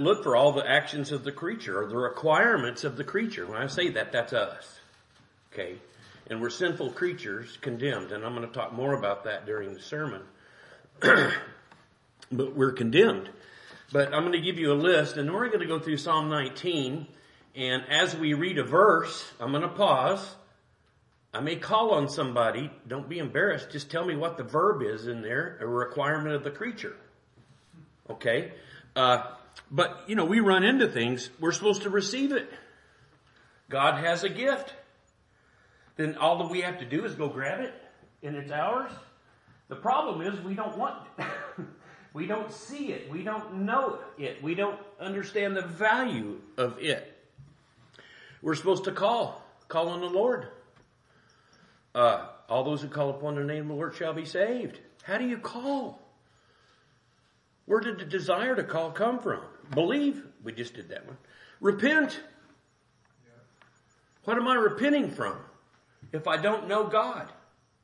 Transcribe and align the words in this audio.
look 0.00 0.22
for 0.22 0.36
all 0.36 0.52
the 0.52 0.68
actions 0.68 1.12
of 1.12 1.24
the 1.24 1.32
creature 1.32 1.82
or 1.82 1.86
the 1.86 1.96
requirements 1.96 2.84
of 2.84 2.96
the 2.96 3.04
creature. 3.04 3.46
When 3.46 3.60
I 3.60 3.66
say 3.66 3.90
that, 3.90 4.12
that's 4.12 4.32
us. 4.32 4.78
Okay. 5.52 5.76
And 6.30 6.40
we're 6.40 6.50
sinful 6.50 6.92
creatures 6.92 7.58
condemned. 7.60 8.12
And 8.12 8.24
I'm 8.24 8.34
going 8.34 8.46
to 8.46 8.52
talk 8.52 8.72
more 8.72 8.94
about 8.94 9.24
that 9.24 9.46
during 9.46 9.74
the 9.74 9.80
sermon. 9.80 10.22
but 11.00 12.54
we're 12.54 12.72
condemned. 12.72 13.30
But 13.92 14.12
I'm 14.12 14.22
going 14.22 14.32
to 14.32 14.40
give 14.40 14.58
you 14.58 14.72
a 14.72 14.74
list 14.74 15.16
and 15.16 15.32
we're 15.32 15.48
going 15.48 15.60
to 15.60 15.66
go 15.66 15.78
through 15.78 15.96
Psalm 15.96 16.28
19. 16.28 17.06
And 17.54 17.82
as 17.88 18.14
we 18.14 18.34
read 18.34 18.58
a 18.58 18.64
verse, 18.64 19.32
I'm 19.40 19.50
going 19.50 19.62
to 19.62 19.68
pause. 19.68 20.36
I 21.32 21.40
may 21.40 21.56
call 21.56 21.92
on 21.92 22.08
somebody. 22.08 22.70
Don't 22.86 23.08
be 23.08 23.18
embarrassed. 23.18 23.70
Just 23.70 23.90
tell 23.90 24.04
me 24.04 24.16
what 24.16 24.36
the 24.36 24.44
verb 24.44 24.82
is 24.82 25.06
in 25.06 25.22
there, 25.22 25.58
a 25.60 25.66
requirement 25.66 26.34
of 26.34 26.44
the 26.44 26.50
creature. 26.50 26.96
Okay? 28.10 28.52
Uh, 28.96 29.24
but, 29.70 30.04
you 30.06 30.14
know, 30.14 30.24
we 30.24 30.40
run 30.40 30.64
into 30.64 30.88
things. 30.88 31.30
We're 31.40 31.52
supposed 31.52 31.82
to 31.82 31.90
receive 31.90 32.32
it. 32.32 32.50
God 33.68 34.02
has 34.02 34.24
a 34.24 34.28
gift. 34.28 34.72
Then 35.96 36.16
all 36.16 36.38
that 36.38 36.50
we 36.50 36.62
have 36.62 36.78
to 36.78 36.84
do 36.84 37.04
is 37.04 37.14
go 37.14 37.28
grab 37.28 37.60
it 37.60 37.74
and 38.22 38.36
it's 38.36 38.50
ours. 38.50 38.92
The 39.68 39.76
problem 39.76 40.22
is 40.22 40.40
we 40.40 40.54
don't 40.54 40.76
want 40.76 41.06
it. 41.18 41.26
we 42.14 42.26
don't 42.26 42.50
see 42.50 42.92
it. 42.92 43.10
We 43.10 43.22
don't 43.22 43.62
know 43.62 43.98
it. 44.16 44.42
We 44.42 44.54
don't 44.54 44.78
understand 45.00 45.56
the 45.56 45.62
value 45.62 46.40
of 46.56 46.78
it. 46.78 47.14
We're 48.40 48.54
supposed 48.54 48.84
to 48.84 48.92
call, 48.92 49.44
call 49.68 49.88
on 49.88 50.00
the 50.00 50.08
Lord. 50.08 50.48
Uh, 51.94 52.28
all 52.48 52.64
those 52.64 52.80
who 52.80 52.88
call 52.88 53.10
upon 53.10 53.34
the 53.34 53.44
name 53.44 53.62
of 53.62 53.68
the 53.68 53.74
Lord 53.74 53.94
shall 53.94 54.14
be 54.14 54.24
saved. 54.24 54.78
How 55.02 55.18
do 55.18 55.26
you 55.26 55.38
call? 55.38 56.00
Where 57.68 57.80
did 57.80 57.98
the 57.98 58.06
desire 58.06 58.56
to 58.56 58.64
call 58.64 58.90
come 58.90 59.20
from? 59.20 59.42
Believe. 59.74 60.24
We 60.42 60.52
just 60.52 60.72
did 60.72 60.88
that 60.88 61.06
one. 61.06 61.18
Repent. 61.60 62.18
What 64.24 64.38
am 64.38 64.48
I 64.48 64.54
repenting 64.54 65.10
from? 65.10 65.36
If 66.10 66.26
I 66.26 66.38
don't 66.38 66.66
know 66.66 66.86
God, 66.86 67.30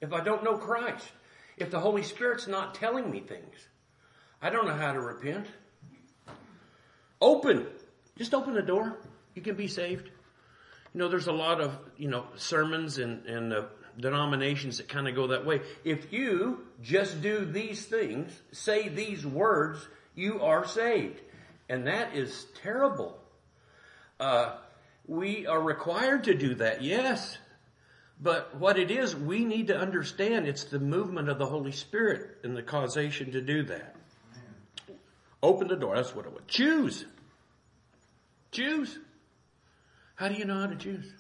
if 0.01 0.15
I 0.15 0.25
don't 0.25 0.43
know 0.43 0.57
Christ, 0.57 1.07
if 1.59 1.71
the 1.71 1.81
Holy 1.81 2.03
Spirit's 2.03 2.49
not 2.49 2.75
telling 2.75 3.11
me 3.11 3.21
things, 3.21 3.69
I 4.41 4.49
don't 4.49 4.67
know 4.67 4.75
how 4.75 4.95
to 4.95 5.01
repent. 5.01 5.49
Open. 7.21 7.67
Just 8.17 8.33
open 8.33 8.55
the 8.55 8.63
door. 8.63 8.97
You 9.35 9.43
can 9.43 9.55
be 9.55 9.69
saved. 9.69 10.07
You 10.95 11.01
know, 11.01 11.09
there's 11.09 11.27
a 11.27 11.33
lot 11.33 11.61
of, 11.61 11.79
you 11.99 12.09
know, 12.09 12.25
sermons 12.37 12.97
and, 12.97 13.27
and 13.27 13.53
uh, 13.53 13.65
denominations 13.99 14.79
that 14.79 14.89
kind 14.89 15.09
of 15.09 15.15
go 15.15 15.29
that 15.29 15.47
way. 15.47 15.61
If 15.85 16.13
you 16.13 16.61
just 16.83 17.23
do 17.23 17.45
these 17.45 17.85
things, 17.87 18.33
say 18.53 18.89
these 18.89 19.25
words, 19.27 19.87
you 20.15 20.41
are 20.43 20.67
saved. 20.67 21.21
And 21.69 21.87
that 21.87 22.15
is 22.15 22.47
terrible. 22.63 23.19
Uh, 24.21 24.57
we 25.07 25.47
are 25.47 25.61
required 25.61 26.25
to 26.25 26.35
do 26.35 26.55
that, 26.57 26.83
yes. 26.83 27.39
But 28.21 28.57
what 28.57 28.79
it 28.79 28.91
is, 28.91 29.15
we 29.15 29.45
need 29.45 29.69
to 29.69 29.77
understand 29.77 30.47
it's 30.47 30.65
the 30.65 30.79
movement 30.79 31.29
of 31.29 31.39
the 31.39 31.47
Holy 31.47 31.73
Spirit 31.73 32.39
and 32.45 32.57
the 32.57 32.63
causation 32.63 33.33
to 33.33 33.41
do 33.41 33.65
that. 33.65 33.97
Open 35.43 35.69
the 35.69 35.77
door. 35.77 35.97
That's 35.97 36.15
what 36.15 36.25
it 36.25 36.33
was. 36.33 36.43
Choose. 36.47 37.05
Choose. 38.51 38.99
How 40.15 40.29
do 40.29 40.35
you 40.35 40.45
know 40.45 40.61
how 40.61 40.67
to 40.69 40.77
choose? 40.77 41.13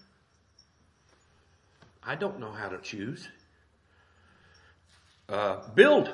I 2.07 2.15
don't 2.17 2.41
know 2.41 2.53
how 2.53 2.69
to 2.69 2.79
choose. 2.79 3.29
Uh, 5.29 5.69
build. 5.75 6.13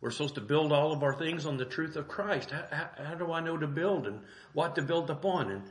We're 0.00 0.10
supposed 0.10 0.34
to 0.34 0.40
build 0.40 0.72
all 0.72 0.92
of 0.92 1.02
our 1.02 1.14
things 1.14 1.46
on 1.46 1.56
the 1.56 1.64
truth 1.64 1.96
of 1.96 2.08
Christ. 2.08 2.50
How, 2.50 2.64
how, 2.70 3.04
how 3.04 3.14
do 3.14 3.32
I 3.32 3.40
know 3.40 3.56
to 3.56 3.66
build 3.66 4.06
and 4.06 4.20
what 4.52 4.74
to 4.74 4.82
build 4.82 5.10
upon? 5.10 5.50
And 5.50 5.62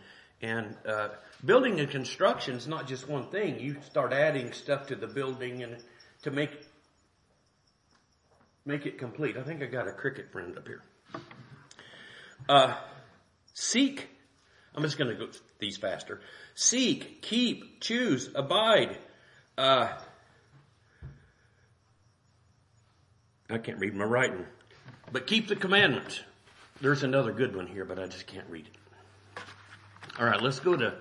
and 0.42 0.76
uh, 0.86 1.10
building 1.44 1.80
and 1.80 1.90
construction 1.90 2.56
is 2.56 2.68
not 2.68 2.88
just 2.88 3.08
one 3.08 3.30
thing. 3.30 3.60
You 3.60 3.78
start 3.86 4.14
adding 4.14 4.52
stuff 4.52 4.88
to 4.88 4.96
the 4.96 5.08
building 5.08 5.64
and 5.64 5.78
to 6.24 6.32
make 6.32 6.52
make 8.66 8.86
it 8.86 8.98
complete. 8.98 9.38
I 9.38 9.44
think 9.44 9.62
I 9.62 9.68
got 9.68 9.88
a 9.88 9.92
cricket 9.92 10.32
friend 10.32 10.58
up 10.58 10.68
here. 10.68 10.82
Uh, 12.50 12.76
seek. 13.54 14.10
I'm 14.76 14.84
just 14.84 14.98
going 14.98 15.10
to 15.10 15.26
go 15.26 15.32
these 15.60 15.78
faster. 15.78 16.20
Seek, 16.54 17.22
keep, 17.22 17.82
choose, 17.82 18.30
abide. 18.36 18.98
Uh, 19.58 19.90
I 23.50 23.58
can't 23.58 23.80
read 23.80 23.96
my 23.96 24.04
writing, 24.04 24.46
but 25.12 25.28
keep 25.28 25.48
the 25.48 25.56
commandments. 25.56 26.20
There's 26.82 27.04
another 27.04 27.32
good 27.32 27.56
one 27.56 27.68
here, 27.68 27.86
but 27.86 28.00
I 28.00 28.08
just 28.08 28.28
can't 28.28 28.50
read 28.50 28.66
it. 28.68 29.42
All 30.20 30.26
right, 30.26 30.42
let's 30.42 30.60
go 30.60 30.76
to 30.76 30.96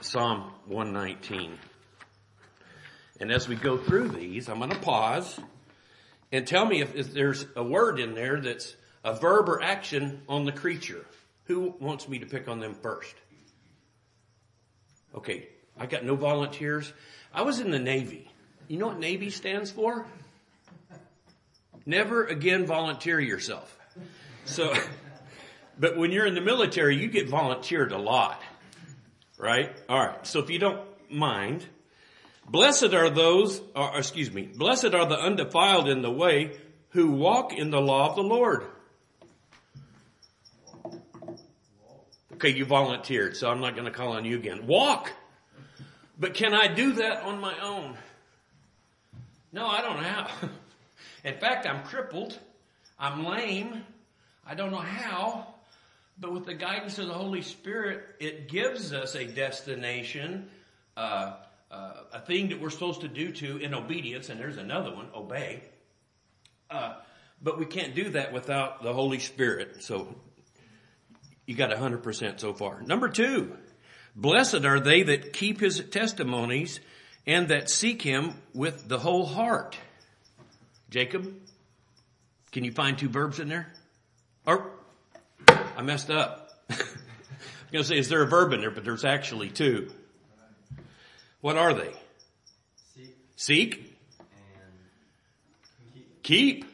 Psalm 0.00 0.52
119. 0.66 1.58
And 3.20 3.32
as 3.32 3.48
we 3.48 3.56
go 3.56 3.76
through 3.76 4.08
these, 4.08 4.48
I'm 4.48 4.58
going 4.58 4.70
to 4.70 4.78
pause 4.78 5.38
and 6.30 6.46
tell 6.46 6.64
me 6.64 6.80
if, 6.80 6.94
if 6.94 7.12
there's 7.12 7.44
a 7.56 7.62
word 7.62 7.98
in 7.98 8.14
there 8.14 8.40
that's 8.40 8.74
a 9.04 9.14
verb 9.14 9.48
or 9.48 9.62
action 9.62 10.22
on 10.28 10.44
the 10.44 10.52
creature. 10.52 11.04
Who 11.48 11.74
wants 11.80 12.08
me 12.08 12.18
to 12.18 12.26
pick 12.26 12.46
on 12.46 12.60
them 12.60 12.74
first? 12.74 13.14
Okay, 15.14 15.48
I 15.78 15.86
got 15.86 16.04
no 16.04 16.14
volunteers. 16.14 16.92
I 17.32 17.42
was 17.42 17.58
in 17.58 17.70
the 17.70 17.78
Navy. 17.78 18.30
You 18.68 18.78
know 18.78 18.88
what 18.88 18.98
Navy 18.98 19.30
stands 19.30 19.70
for? 19.70 20.06
Never 21.86 22.26
again 22.26 22.66
volunteer 22.66 23.18
yourself. 23.18 23.74
So, 24.44 24.74
but 25.78 25.96
when 25.96 26.12
you're 26.12 26.26
in 26.26 26.34
the 26.34 26.42
military, 26.42 26.96
you 26.96 27.08
get 27.08 27.30
volunteered 27.30 27.92
a 27.92 27.98
lot. 27.98 28.42
Right? 29.38 29.74
Alright, 29.88 30.26
so 30.26 30.40
if 30.40 30.50
you 30.50 30.58
don't 30.58 30.86
mind, 31.10 31.64
blessed 32.46 32.92
are 32.92 33.08
those, 33.08 33.62
or 33.74 33.96
excuse 33.96 34.30
me, 34.30 34.42
blessed 34.42 34.92
are 34.92 35.06
the 35.06 35.18
undefiled 35.18 35.88
in 35.88 36.02
the 36.02 36.10
way 36.10 36.58
who 36.90 37.12
walk 37.12 37.54
in 37.54 37.70
the 37.70 37.80
law 37.80 38.10
of 38.10 38.16
the 38.16 38.22
Lord. 38.22 38.64
Okay, 42.38 42.50
you 42.50 42.64
volunteered, 42.64 43.36
so 43.36 43.50
I'm 43.50 43.60
not 43.60 43.74
going 43.74 43.86
to 43.86 43.90
call 43.90 44.12
on 44.12 44.24
you 44.24 44.36
again. 44.36 44.68
Walk! 44.68 45.10
But 46.20 46.34
can 46.34 46.54
I 46.54 46.68
do 46.68 46.92
that 46.92 47.24
on 47.24 47.40
my 47.40 47.58
own? 47.58 47.98
No, 49.52 49.66
I 49.66 49.80
don't 49.80 49.96
know 49.96 50.08
how. 50.08 50.30
In 51.24 51.34
fact, 51.34 51.66
I'm 51.66 51.82
crippled. 51.82 52.38
I'm 52.96 53.26
lame. 53.26 53.82
I 54.46 54.54
don't 54.54 54.70
know 54.70 54.76
how. 54.76 55.48
But 56.20 56.32
with 56.32 56.46
the 56.46 56.54
guidance 56.54 56.96
of 57.00 57.08
the 57.08 57.12
Holy 57.12 57.42
Spirit, 57.42 58.04
it 58.20 58.48
gives 58.48 58.92
us 58.92 59.16
a 59.16 59.24
destination, 59.24 60.48
uh, 60.96 61.38
uh, 61.72 61.92
a 62.12 62.20
thing 62.20 62.50
that 62.50 62.60
we're 62.60 62.70
supposed 62.70 63.00
to 63.00 63.08
do 63.08 63.32
to 63.32 63.56
in 63.56 63.74
obedience. 63.74 64.28
And 64.28 64.38
there's 64.38 64.58
another 64.58 64.94
one, 64.94 65.08
obey. 65.12 65.64
Uh, 66.70 66.94
but 67.42 67.58
we 67.58 67.66
can't 67.66 67.96
do 67.96 68.10
that 68.10 68.32
without 68.32 68.84
the 68.84 68.92
Holy 68.92 69.18
Spirit. 69.18 69.82
So 69.82 70.14
you 71.48 71.54
got 71.54 71.70
100% 71.70 72.40
so 72.40 72.52
far. 72.52 72.82
Number 72.82 73.08
two, 73.08 73.56
blessed 74.14 74.66
are 74.66 74.80
they 74.80 75.02
that 75.04 75.32
keep 75.32 75.60
his 75.60 75.80
testimonies 75.80 76.78
and 77.26 77.48
that 77.48 77.70
seek 77.70 78.02
him 78.02 78.34
with 78.52 78.86
the 78.86 78.98
whole 78.98 79.24
heart. 79.24 79.74
Jacob, 80.90 81.34
can 82.52 82.64
you 82.64 82.70
find 82.70 82.98
two 82.98 83.08
verbs 83.08 83.40
in 83.40 83.48
there? 83.48 83.72
Or, 84.46 84.72
I 85.48 85.80
messed 85.80 86.10
up. 86.10 86.50
I 86.70 86.74
was 86.74 86.86
going 87.72 87.82
to 87.82 87.88
say, 87.88 87.98
is 87.98 88.10
there 88.10 88.22
a 88.22 88.26
verb 88.26 88.52
in 88.52 88.60
there? 88.60 88.70
But 88.70 88.84
there's 88.84 89.06
actually 89.06 89.48
two. 89.48 89.90
What 91.40 91.56
are 91.56 91.72
they? 91.72 91.94
Seek. 92.94 93.16
Seek? 93.36 93.96
keep. 95.94 96.22
Keep. 96.22 96.64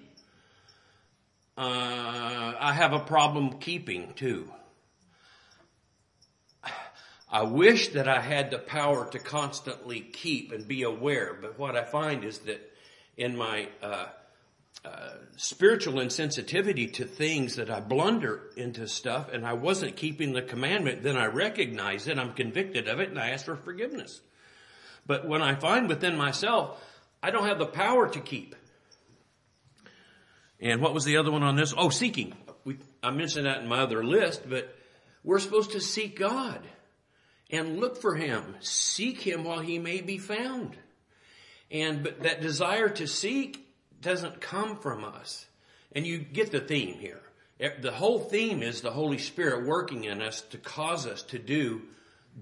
Uh, 1.56 2.54
I 2.58 2.72
have 2.72 2.92
a 2.92 2.98
problem 2.98 3.60
keeping 3.60 4.14
too. 4.14 4.50
I 7.34 7.42
wish 7.42 7.88
that 7.88 8.06
I 8.06 8.20
had 8.20 8.52
the 8.52 8.60
power 8.60 9.10
to 9.10 9.19
constantly 9.19 9.98
keep 9.98 10.52
and 10.52 10.69
be 10.69 10.84
aware, 10.84 11.36
but 11.42 11.58
what 11.58 11.75
I 11.75 11.82
find 11.82 12.22
is 12.22 12.38
that 12.40 12.60
in 13.16 13.36
my 13.36 13.66
uh, 13.82 14.06
uh, 14.84 15.10
spiritual 15.36 15.94
insensitivity 15.94 16.92
to 16.92 17.04
things 17.04 17.56
that 17.56 17.70
I 17.70 17.81
blunder 17.81 18.40
into 18.56 18.86
stuff 18.86 19.32
and 19.32 19.44
I 19.44 19.54
wasn't 19.54 19.96
keeping 19.96 20.32
the 20.32 20.42
commandment, 20.42 21.02
then 21.02 21.16
I 21.16 21.26
recognize 21.26 22.06
it, 22.06 22.20
I'm 22.20 22.34
convicted 22.34 22.86
of 22.86 23.00
it, 23.00 23.08
and 23.08 23.19
I 23.19 23.31
ask 23.31 23.46
for 23.46 23.56
forgiveness. 23.56 24.20
But 25.04 25.26
when 25.26 25.42
I 25.42 25.56
find 25.56 25.88
within 25.88 26.16
myself, 26.16 26.80
I 27.20 27.32
don't 27.32 27.48
have 27.48 27.58
the 27.58 27.66
power 27.66 28.08
to 28.10 28.20
keep. 28.20 28.54
And 30.60 30.80
what 30.80 30.94
was 30.94 31.04
the 31.04 31.16
other 31.16 31.32
one 31.32 31.42
on 31.42 31.56
this? 31.56 31.75
Oh, 31.76 31.88
seeking. 31.88 32.37
We, 32.64 32.78
I 33.02 33.10
mentioned 33.10 33.46
that 33.46 33.58
in 33.58 33.66
my 33.66 33.80
other 33.80 34.04
list, 34.04 34.48
but 34.48 34.72
we're 35.25 35.40
supposed 35.40 35.72
to 35.72 35.80
seek 35.80 36.16
God 36.16 36.60
and 37.50 37.79
look 37.81 38.00
for 38.00 38.14
Him. 38.14 38.43
Seek 38.61 39.20
Him 39.20 39.44
while 39.44 39.61
He 39.61 39.79
may 39.79 40.00
be 40.00 40.19
found. 40.19 40.76
And, 41.70 42.02
but 42.02 42.23
that 42.23 42.41
desire 42.41 42.88
to 42.88 43.06
seek 43.06 43.67
doesn't 44.00 44.41
come 44.41 44.76
from 44.76 45.05
us. 45.05 45.46
And 45.93 46.06
you 46.06 46.19
get 46.19 46.50
the 46.50 46.61
theme 46.61 46.99
here. 46.99 47.20
The 47.81 47.93
whole 47.93 48.19
theme 48.19 48.62
is 48.62 48.81
the 48.81 48.91
Holy 48.91 49.19
Spirit 49.19 49.67
working 49.67 50.05
in 50.05 50.20
us 50.20 50.43
to 50.50 50.58
cause 50.58 51.06
us 51.06 51.23
to 51.25 51.38
do 51.38 51.82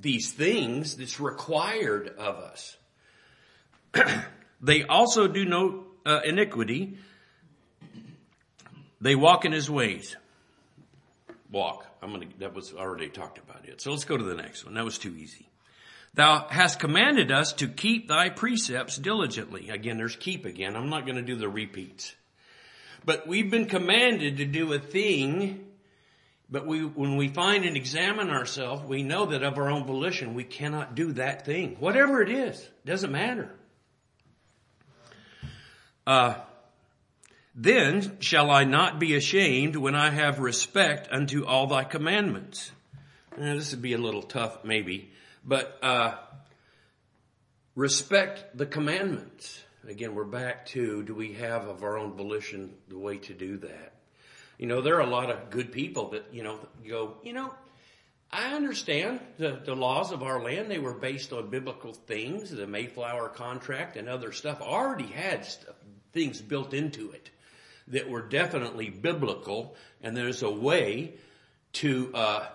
these 0.00 0.32
things 0.32 0.96
that's 0.96 1.20
required 1.20 2.08
of 2.18 2.36
us. 2.36 2.76
they 4.60 4.84
also 4.84 5.28
do 5.28 5.44
no 5.44 5.84
uh, 6.06 6.20
iniquity. 6.24 6.96
They 9.00 9.14
walk 9.14 9.44
in 9.44 9.52
his 9.52 9.68
ways. 9.68 10.16
Walk. 11.50 11.86
I'm 12.02 12.10
gonna, 12.10 12.26
that 12.40 12.54
was 12.54 12.74
already 12.74 13.08
talked 13.08 13.38
about 13.38 13.68
it. 13.68 13.80
So 13.80 13.90
let's 13.90 14.04
go 14.04 14.16
to 14.16 14.24
the 14.24 14.34
next 14.34 14.64
one. 14.64 14.74
That 14.74 14.84
was 14.84 14.98
too 14.98 15.14
easy. 15.16 15.48
Thou 16.14 16.46
hast 16.50 16.78
commanded 16.78 17.32
us 17.32 17.54
to 17.54 17.68
keep 17.68 18.08
thy 18.08 18.28
precepts 18.28 18.96
diligently. 18.96 19.70
Again, 19.70 19.96
there's 19.96 20.16
keep 20.16 20.44
again. 20.44 20.76
I'm 20.76 20.90
not 20.90 21.06
to 21.06 21.22
do 21.22 21.36
the 21.36 21.48
repeats. 21.48 22.14
But 23.04 23.26
we've 23.26 23.50
been 23.50 23.66
commanded 23.66 24.36
to 24.36 24.44
do 24.44 24.72
a 24.72 24.78
thing, 24.78 25.64
but 26.50 26.66
we, 26.66 26.84
when 26.84 27.16
we 27.16 27.28
find 27.28 27.64
and 27.64 27.76
examine 27.76 28.30
ourselves, 28.30 28.82
we 28.84 29.02
know 29.02 29.26
that 29.26 29.42
of 29.42 29.56
our 29.56 29.70
own 29.70 29.84
volition, 29.86 30.34
we 30.34 30.44
cannot 30.44 30.94
do 30.94 31.12
that 31.12 31.46
thing. 31.46 31.76
Whatever 31.80 32.20
it 32.20 32.30
is, 32.30 32.68
doesn't 32.84 33.10
matter. 33.10 33.50
Uh, 36.06 36.34
then 37.54 38.16
shall 38.20 38.50
I 38.50 38.64
not 38.64 38.98
be 38.98 39.14
ashamed 39.14 39.76
when 39.76 39.94
I 39.94 40.10
have 40.10 40.38
respect 40.38 41.08
unto 41.10 41.44
all 41.44 41.66
thy 41.66 41.84
commandments. 41.84 42.72
Now, 43.36 43.54
this 43.54 43.72
would 43.72 43.82
be 43.82 43.92
a 43.92 43.98
little 43.98 44.22
tough, 44.22 44.64
maybe. 44.64 45.10
But 45.44 45.78
uh, 45.82 46.14
respect 47.74 48.56
the 48.56 48.66
commandments. 48.66 49.62
Again, 49.86 50.14
we're 50.14 50.24
back 50.24 50.66
to 50.66 51.02
do 51.02 51.14
we 51.14 51.34
have 51.34 51.66
of 51.66 51.82
our 51.82 51.98
own 51.98 52.12
volition 52.14 52.72
the 52.88 52.98
way 52.98 53.18
to 53.18 53.34
do 53.34 53.58
that? 53.58 53.92
You 54.56 54.66
know, 54.66 54.80
there 54.80 54.96
are 54.96 55.00
a 55.00 55.06
lot 55.06 55.30
of 55.30 55.50
good 55.50 55.72
people 55.72 56.10
that, 56.10 56.26
you 56.32 56.42
know, 56.42 56.60
go, 56.88 57.16
you 57.22 57.32
know, 57.32 57.52
I 58.30 58.54
understand 58.54 59.20
the, 59.36 59.60
the 59.62 59.74
laws 59.74 60.12
of 60.12 60.22
our 60.22 60.42
land. 60.42 60.70
They 60.70 60.78
were 60.78 60.94
based 60.94 61.32
on 61.32 61.50
biblical 61.50 61.92
things. 61.92 62.50
The 62.50 62.66
Mayflower 62.66 63.28
contract 63.28 63.96
and 63.96 64.08
other 64.08 64.32
stuff 64.32 64.62
already 64.62 65.08
had 65.08 65.44
stuff, 65.44 65.74
things 66.12 66.40
built 66.40 66.72
into 66.72 67.10
it 67.10 67.28
that 67.88 68.08
were 68.08 68.22
definitely 68.22 68.90
biblical. 68.90 69.76
And 70.02 70.16
there's 70.16 70.42
a 70.42 70.50
way 70.50 71.14
to, 71.74 72.12
uh, 72.14 72.46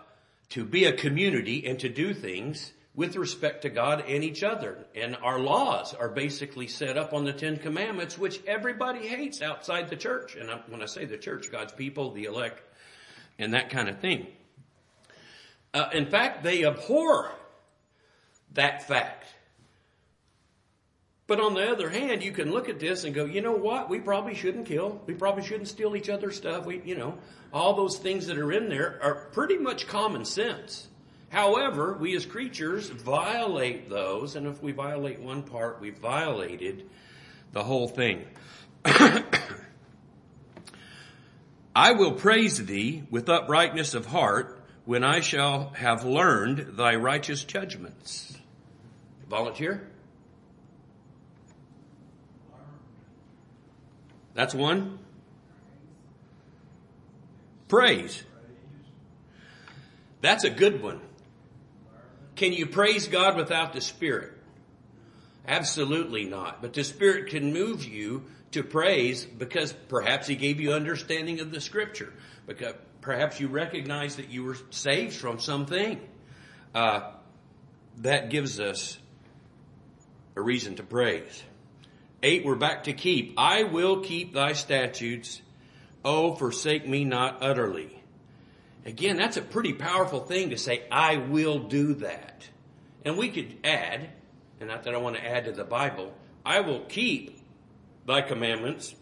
to 0.50 0.64
be 0.64 0.86
a 0.86 0.94
community 0.94 1.66
and 1.66 1.80
to 1.80 1.90
do 1.90 2.14
things 2.14 2.72
with 2.96 3.16
respect 3.16 3.62
to 3.62 3.70
God 3.70 4.04
and 4.08 4.24
each 4.24 4.44
other. 4.44 4.86
And 4.96 5.16
our 5.22 5.40
laws 5.40 5.94
are 5.94 6.10
basically 6.10 6.68
set 6.68 6.98
up 6.98 7.14
on 7.14 7.26
the 7.26 7.34
Ten 7.34 7.58
Commandments, 7.58 8.18
which 8.18 8.42
everybody 8.48 9.08
hates 9.08 9.42
outside 9.42 9.90
the 9.90 9.96
church. 9.96 10.36
And 10.36 10.50
when 10.68 10.82
I 10.82 10.88
say 10.88 11.06
the 11.06 11.18
church, 11.18 11.52
God's 11.52 11.74
people, 11.74 12.12
the 12.12 12.26
elect, 12.26 12.62
and 13.38 13.54
that 13.54 13.70
kind 13.70 13.88
of 13.88 14.00
thing. 14.00 14.26
Uh, 15.74 15.90
in 15.94 16.08
fact, 16.08 16.44
they 16.44 16.66
abhor 16.66 17.32
that 18.54 18.88
fact. 18.88 19.28
But 21.28 21.40
on 21.42 21.54
the 21.54 21.70
other 21.70 21.90
hand, 21.90 22.24
you 22.24 22.32
can 22.32 22.52
look 22.52 22.70
at 22.70 22.80
this 22.80 23.04
and 23.04 23.14
go, 23.14 23.26
you 23.26 23.42
know 23.42 23.52
what? 23.56 23.90
We 23.90 24.00
probably 24.00 24.34
shouldn't 24.34 24.66
kill. 24.66 25.02
We 25.06 25.14
probably 25.14 25.44
shouldn't 25.44 25.68
steal 25.68 25.98
each 25.98 26.08
other's 26.10 26.38
stuff. 26.38 26.66
We, 26.66 26.82
you 26.86 26.96
know, 26.96 27.18
all 27.54 27.74
those 27.74 27.98
things 27.98 28.28
that 28.28 28.38
are 28.38 28.54
in 28.54 28.70
there 28.70 28.98
are 29.04 29.28
pretty 29.34 29.58
much 29.58 29.88
common 29.88 30.24
sense. 30.24 30.88
However, 31.30 31.98
we 32.00 32.16
as 32.16 32.26
creatures 32.26 32.90
violate 32.90 33.90
those, 33.90 34.38
and 34.38 34.48
if 34.48 34.64
we 34.64 34.72
violate 34.72 35.20
one 35.20 35.44
part, 35.44 35.82
we 35.82 35.90
violated 35.90 36.90
the 37.52 37.64
whole 37.64 37.90
thing. 37.90 38.26
I 41.76 41.92
will 41.92 42.14
praise 42.14 42.66
thee 42.66 43.04
with 43.12 43.28
uprightness 43.28 43.94
of 43.94 44.06
heart 44.06 44.64
when 44.86 45.04
I 45.04 45.20
shall 45.20 45.72
have 45.76 46.06
learned 46.06 46.78
thy 46.78 46.96
righteous 46.96 47.44
judgments. 47.44 48.38
Volunteer? 49.30 49.90
That's 54.38 54.54
one. 54.54 55.00
Praise. 57.68 58.24
That's 60.22 60.44
a 60.44 60.51
good 60.51 60.84
one. 60.84 61.01
Can 62.36 62.54
you 62.54 62.68
praise 62.68 63.07
God 63.07 63.36
without 63.36 63.74
the 63.74 63.81
Spirit? 63.81 64.34
Absolutely 65.48 66.25
not. 66.25 66.62
But 66.62 66.74
the 66.74 66.84
Spirit 66.84 67.31
can 67.31 67.51
move 67.51 67.84
you 67.84 68.25
to 68.51 68.62
praise 68.62 69.25
because 69.25 69.74
perhaps 69.74 70.28
He 70.28 70.36
gave 70.36 70.60
you 70.60 70.74
understanding 70.74 71.40
of 71.40 71.50
the 71.50 71.60
Scripture. 71.60 72.13
Because 72.45 72.75
perhaps 73.01 73.40
you 73.40 73.48
recognize 73.48 74.18
that 74.18 74.30
you 74.30 74.44
were 74.44 74.57
saved 74.69 75.16
from 75.16 75.40
something. 75.40 76.00
Uh, 76.75 77.12
that 77.98 78.30
gives 78.30 78.60
us 78.60 79.00
a 80.36 80.42
reason 80.44 80.75
to 80.75 80.83
praise. 80.83 81.44
Eight, 82.24 82.44
we're 82.44 82.56
back 82.56 82.86
to 82.86 82.94
keep. 82.94 83.36
I 83.38 83.64
will 83.64 84.00
keep 84.00 84.34
thy 84.34 84.54
statutes. 84.54 85.42
Oh, 86.04 86.34
forsake 86.34 86.88
me 86.88 87.04
not 87.04 87.44
utterly. 87.44 88.02
Again, 88.86 89.18
that's 89.18 89.38
a 89.38 89.42
pretty 89.42 89.74
powerful 89.74 90.22
thing 90.22 90.50
to 90.50 90.58
say, 90.58 90.84
I 90.92 91.18
will 91.18 91.60
do 91.60 91.94
that. 91.96 92.48
And 93.06 93.18
we 93.18 93.30
could 93.30 93.58
add, 93.64 94.10
and 94.60 94.68
not 94.68 94.84
that 94.84 94.96
I 94.96 94.98
want 94.98 95.18
to 95.18 95.24
add 95.24 95.46
to 95.46 95.52
the 95.52 95.64
Bible, 95.64 96.12
I 96.44 96.62
will 96.62 96.80
keep 96.80 97.40
thy 98.08 98.22
commandments 98.22 98.96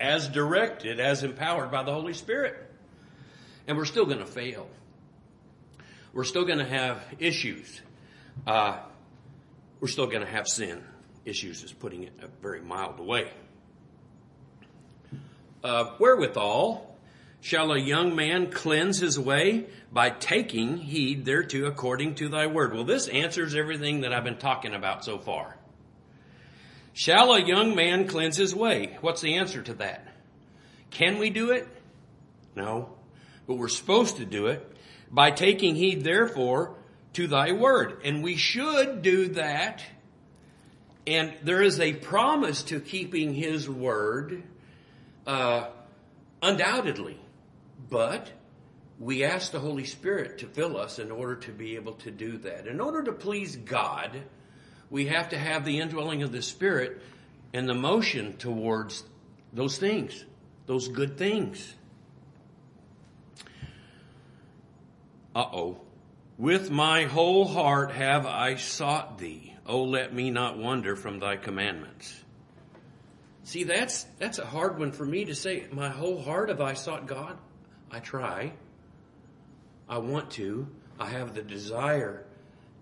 as 0.00 0.28
directed, 0.28 1.00
as 1.00 1.24
empowered 1.24 1.70
by 1.70 1.82
the 1.82 1.92
Holy 1.92 2.14
Spirit. 2.14 2.56
And 3.66 3.76
we're 3.76 3.84
still 3.84 4.06
going 4.06 4.20
to 4.20 4.26
fail. 4.26 4.66
We're 6.14 6.24
still 6.24 6.46
going 6.46 6.60
to 6.60 6.64
have 6.64 7.02
issues. 7.18 7.82
Uh, 8.46 8.78
we're 9.80 9.88
still 9.88 10.06
going 10.06 10.24
to 10.24 10.30
have 10.30 10.48
sin. 10.48 10.82
Issues 11.28 11.62
is 11.62 11.72
putting 11.72 12.04
it 12.04 12.12
a 12.22 12.28
very 12.40 12.62
mild 12.62 12.98
way. 12.98 13.28
Uh, 15.62 15.90
wherewithal, 15.98 16.88
Shall 17.40 17.72
a 17.72 17.78
young 17.78 18.16
man 18.16 18.50
cleanse 18.50 18.98
his 18.98 19.18
way? 19.18 19.66
By 19.92 20.08
taking 20.08 20.78
heed 20.78 21.26
thereto 21.26 21.66
according 21.66 22.14
to 22.16 22.30
thy 22.30 22.46
word. 22.46 22.72
Well, 22.72 22.84
this 22.84 23.08
answers 23.08 23.54
everything 23.54 24.00
that 24.00 24.12
I've 24.12 24.24
been 24.24 24.38
talking 24.38 24.74
about 24.74 25.04
so 25.04 25.18
far. 25.18 25.56
Shall 26.94 27.32
a 27.34 27.40
young 27.40 27.74
man 27.76 28.08
cleanse 28.08 28.36
his 28.36 28.54
way? 28.54 28.96
What's 29.02 29.20
the 29.20 29.36
answer 29.36 29.62
to 29.62 29.74
that? 29.74 30.08
Can 30.90 31.18
we 31.18 31.28
do 31.28 31.50
it? 31.50 31.68
No. 32.56 32.96
But 33.46 33.56
we're 33.56 33.68
supposed 33.68 34.16
to 34.16 34.24
do 34.24 34.46
it 34.46 34.66
by 35.10 35.30
taking 35.30 35.74
heed 35.74 36.04
therefore 36.04 36.74
to 37.12 37.26
thy 37.26 37.52
word. 37.52 38.00
And 38.04 38.22
we 38.22 38.36
should 38.36 39.02
do 39.02 39.28
that. 39.28 39.82
And 41.08 41.32
there 41.42 41.62
is 41.62 41.80
a 41.80 41.94
promise 41.94 42.64
to 42.64 42.80
keeping 42.80 43.32
his 43.32 43.66
word, 43.66 44.42
uh, 45.26 45.68
undoubtedly. 46.42 47.18
But 47.88 48.30
we 48.98 49.24
ask 49.24 49.50
the 49.50 49.58
Holy 49.58 49.84
Spirit 49.84 50.36
to 50.40 50.46
fill 50.46 50.76
us 50.76 50.98
in 50.98 51.10
order 51.10 51.36
to 51.36 51.50
be 51.50 51.76
able 51.76 51.94
to 51.94 52.10
do 52.10 52.36
that. 52.36 52.66
In 52.66 52.78
order 52.78 53.02
to 53.04 53.12
please 53.12 53.56
God, 53.56 54.20
we 54.90 55.06
have 55.06 55.30
to 55.30 55.38
have 55.38 55.64
the 55.64 55.80
indwelling 55.80 56.22
of 56.22 56.30
the 56.30 56.42
Spirit 56.42 57.00
and 57.54 57.66
the 57.66 57.74
motion 57.74 58.36
towards 58.36 59.02
those 59.54 59.78
things, 59.78 60.26
those 60.66 60.88
good 60.88 61.16
things. 61.16 61.74
Uh 65.34 65.46
oh. 65.54 65.80
With 66.36 66.70
my 66.70 67.04
whole 67.04 67.46
heart 67.46 67.92
have 67.92 68.26
I 68.26 68.56
sought 68.56 69.16
thee. 69.16 69.47
Oh, 69.68 69.84
let 69.84 70.14
me 70.14 70.30
not 70.30 70.56
wander 70.56 70.96
from 70.96 71.18
thy 71.18 71.36
commandments. 71.36 72.24
See, 73.44 73.64
that's, 73.64 74.04
that's 74.18 74.38
a 74.38 74.46
hard 74.46 74.78
one 74.78 74.92
for 74.92 75.04
me 75.04 75.26
to 75.26 75.34
say. 75.34 75.66
My 75.70 75.90
whole 75.90 76.22
heart 76.22 76.48
have 76.48 76.62
I 76.62 76.72
sought 76.72 77.06
God. 77.06 77.36
I 77.90 78.00
try. 78.00 78.52
I 79.86 79.98
want 79.98 80.30
to. 80.32 80.66
I 80.98 81.10
have 81.10 81.34
the 81.34 81.42
desire 81.42 82.24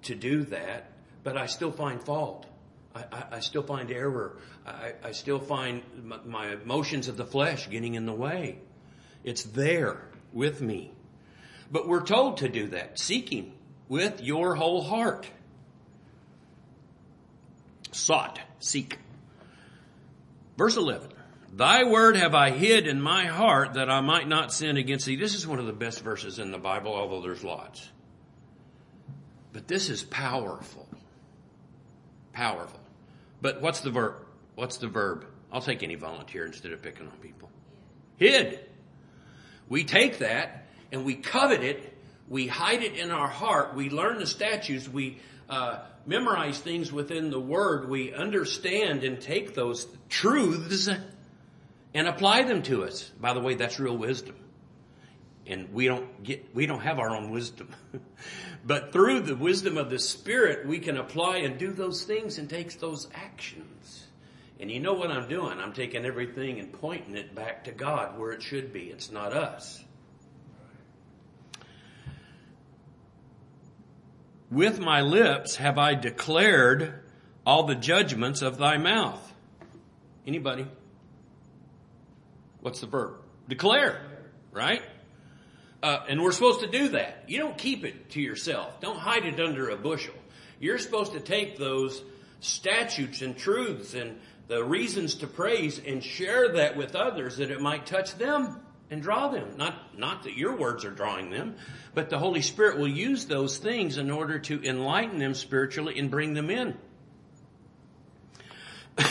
to 0.02 0.14
do 0.14 0.45
that, 0.45 0.90
but 1.25 1.37
I 1.37 1.47
still 1.47 1.73
find 1.73 2.00
fault. 2.00 2.47
I, 2.95 3.05
I, 3.12 3.25
I 3.33 3.40
still 3.40 3.62
find 3.62 3.90
error. 3.90 4.38
I, 4.64 4.93
I 5.02 5.12
still 5.12 5.40
find 5.40 5.83
my, 6.02 6.19
my 6.25 6.52
emotions 6.52 7.09
of 7.09 7.16
the 7.16 7.26
flesh 7.26 7.69
getting 7.69 7.95
in 7.95 8.07
the 8.07 8.14
way. 8.14 8.59
It's 9.25 9.43
there 9.43 10.09
with 10.33 10.61
me. 10.61 10.93
But 11.71 11.88
we're 11.88 12.05
told 12.05 12.38
to 12.38 12.49
do 12.49 12.69
that, 12.69 12.99
seeking 12.99 13.52
with 13.88 14.21
your 14.21 14.55
whole 14.55 14.83
heart. 14.83 15.28
Sought, 17.97 18.38
seek. 18.61 18.99
Verse 20.57 20.76
11. 20.76 21.09
Thy 21.53 21.85
word 21.85 22.17
have 22.17 22.35
I 22.35 22.50
hid 22.50 22.87
in 22.87 23.00
my 23.00 23.26
heart 23.26 23.75
that 23.75 23.88
I 23.88 24.03
might 24.03 24.29
not 24.29 24.53
sin 24.53 24.76
against 24.76 25.07
thee. 25.07 25.17
This 25.17 25.35
is 25.35 25.47
one 25.47 25.59
of 25.59 25.67
the 25.67 25.73
best 25.73 26.03
verses 26.03 26.38
in 26.38 26.50
the 26.50 26.59
Bible, 26.59 26.95
although 26.95 27.23
there's 27.23 27.43
lots. 27.43 27.88
But 29.55 29.67
this 29.67 29.88
is 29.88 30.03
powerful. 30.03 30.87
Powerful. 32.35 32.81
But 33.41 33.62
what's 33.62 33.81
the 33.81 33.91
verb? 33.91 34.17
What's 34.55 34.76
the 34.76 34.88
verb? 34.88 35.25
I'll 35.50 35.62
take 35.62 35.83
any 35.83 35.95
volunteer 35.95 36.45
instead 36.45 36.73
of 36.73 36.83
picking 36.83 37.07
on 37.07 37.17
people. 37.23 37.49
Hid. 38.19 38.61
We 39.71 39.85
take 39.85 40.19
that 40.19 40.67
and 40.93 41.07
we 41.07 41.15
covet 41.15 41.62
it. 41.62 41.97
We 42.29 42.47
hide 42.47 42.83
it 42.83 42.97
in 42.97 43.11
our 43.11 43.29
heart. 43.29 43.75
We 43.75 43.88
learn 43.88 44.19
the 44.19 44.26
statutes. 44.26 44.87
We 44.87 45.19
uh, 45.49 45.79
memorize 46.07 46.59
things 46.59 46.93
within 46.93 47.31
the 47.31 47.41
Word. 47.41 47.88
We 47.88 48.12
understand 48.12 49.05
and 49.05 49.21
take 49.21 49.55
those 49.55 49.87
truths 50.09 50.88
and 51.95 52.09
apply 52.09 52.43
them 52.43 52.62
to 52.65 52.85
us. 52.85 53.11
By 53.21 53.33
the 53.33 53.41
way, 53.41 53.55
that's 53.55 53.79
real 53.81 53.97
wisdom. 53.97 54.37
And 55.47 55.73
we 55.73 55.87
don't 55.87 56.23
get, 56.23 56.55
we 56.55 56.67
don't 56.67 56.81
have 56.81 56.99
our 56.99 57.15
own 57.15 57.31
wisdom. 57.31 57.71
but 58.67 58.93
through 58.93 59.21
the 59.21 59.37
wisdom 59.37 59.79
of 59.79 59.91
the 59.91 59.99
Spirit, 59.99 60.67
we 60.67 60.81
can 60.81 60.97
apply 60.97 61.38
and 61.38 61.57
do 61.59 61.73
those 61.73 62.03
things 62.03 62.38
and 62.38 62.50
take 62.50 62.79
those 62.81 63.09
actions. 63.15 64.07
And 64.59 64.71
you 64.71 64.81
know 64.81 64.95
what 64.95 65.11
I'm 65.11 65.29
doing? 65.29 65.59
I'm 65.59 65.73
taking 65.73 66.05
everything 66.05 66.59
and 66.59 66.73
pointing 66.73 67.17
it 67.17 67.35
back 67.35 67.65
to 67.65 67.73
God 67.73 68.19
where 68.19 68.33
it 68.33 68.43
should 68.43 68.73
be. 68.73 68.85
It's 68.85 69.12
not 69.12 69.33
us. 69.33 69.85
With 74.50 74.79
my 74.79 75.00
lips 75.00 75.57
have 75.57 75.79
I 75.79 75.95
declared 75.95 77.00
all 77.45 77.65
the 77.65 77.75
judgments 77.75 78.43
of 78.43 78.59
thy 78.59 78.76
mouth. 78.76 79.23
Anybody? 80.26 80.67
What's 82.61 82.81
the 82.81 82.87
verb? 82.87 83.15
Declare, 83.49 84.00
right? 84.53 84.83
Uh, 85.83 85.99
and 86.09 86.23
we're 86.23 86.33
supposed 86.33 86.61
to 86.61 86.67
do 86.69 86.88
that. 86.88 87.25
You 87.29 87.38
don't 87.38 87.59
keep 87.59 87.85
it 87.85 88.11
to 88.11 88.21
yourself. 88.21 88.81
Don't 88.81 88.99
hide 88.99 89.25
it 89.25 89.38
under 89.38 89.71
a 89.71 89.76
bushel. 89.76 90.15
You're 90.59 90.79
supposed 90.79 91.12
to 91.12 91.21
take 91.21 91.59
those 91.59 92.03
statutes 92.41 93.23
and 93.23 93.37
truths 93.37 93.95
and 93.95 94.19
the 94.49 94.62
reasons 94.65 95.17
to 95.17 95.26
praise 95.26 95.81
and 95.85 96.03
share 96.03 96.55
that 96.55 96.76
with 96.76 96.95
others 96.95 97.38
that 97.38 97.50
it 97.50 97.61
might 97.61 97.87
touch 97.87 98.17
them 98.17 98.61
and 98.90 99.02
draw 99.02 99.28
them. 99.28 99.57
Not, 99.57 99.99
not 99.99 100.25
that 100.25 100.37
your 100.37 100.57
words 100.57 100.85
are 100.85 100.90
drawing 100.90 101.31
them, 101.31 101.57
but 101.95 102.11
the 102.11 102.19
Holy 102.19 102.43
Spirit 102.43 102.78
will 102.78 102.88
use 102.88 103.26
those 103.26 103.59
things 103.59 103.97
in 103.99 104.11
order 104.11 104.38
to 104.40 104.62
enlighten 104.62 105.19
them 105.19 105.35
spiritually 105.35 105.99
and 105.99 106.11
bring 106.11 106.35
them 106.35 106.50
in. 106.50 106.76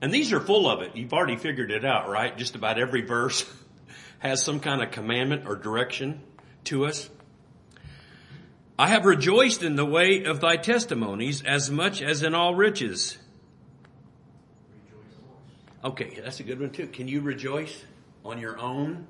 and 0.00 0.12
these 0.12 0.32
are 0.32 0.40
full 0.40 0.68
of 0.68 0.82
it. 0.82 0.96
You've 0.96 1.12
already 1.12 1.36
figured 1.36 1.70
it 1.70 1.84
out, 1.84 2.08
right? 2.08 2.36
Just 2.36 2.54
about 2.54 2.78
every 2.78 3.02
verse 3.02 3.44
has 4.18 4.42
some 4.42 4.60
kind 4.60 4.82
of 4.82 4.90
commandment 4.90 5.46
or 5.46 5.56
direction 5.56 6.20
to 6.64 6.86
us. 6.86 7.08
I 8.78 8.88
have 8.88 9.04
rejoiced 9.04 9.62
in 9.64 9.76
the 9.76 9.84
way 9.84 10.24
of 10.24 10.40
thy 10.40 10.56
testimonies 10.56 11.42
as 11.42 11.68
much 11.68 12.00
as 12.00 12.22
in 12.22 12.34
all 12.34 12.54
riches. 12.54 13.18
Okay, 15.84 16.18
that's 16.22 16.40
a 16.40 16.42
good 16.42 16.60
one 16.60 16.70
too. 16.70 16.88
Can 16.88 17.06
you 17.06 17.20
rejoice 17.20 17.84
on 18.24 18.38
your 18.38 18.58
own 18.58 19.06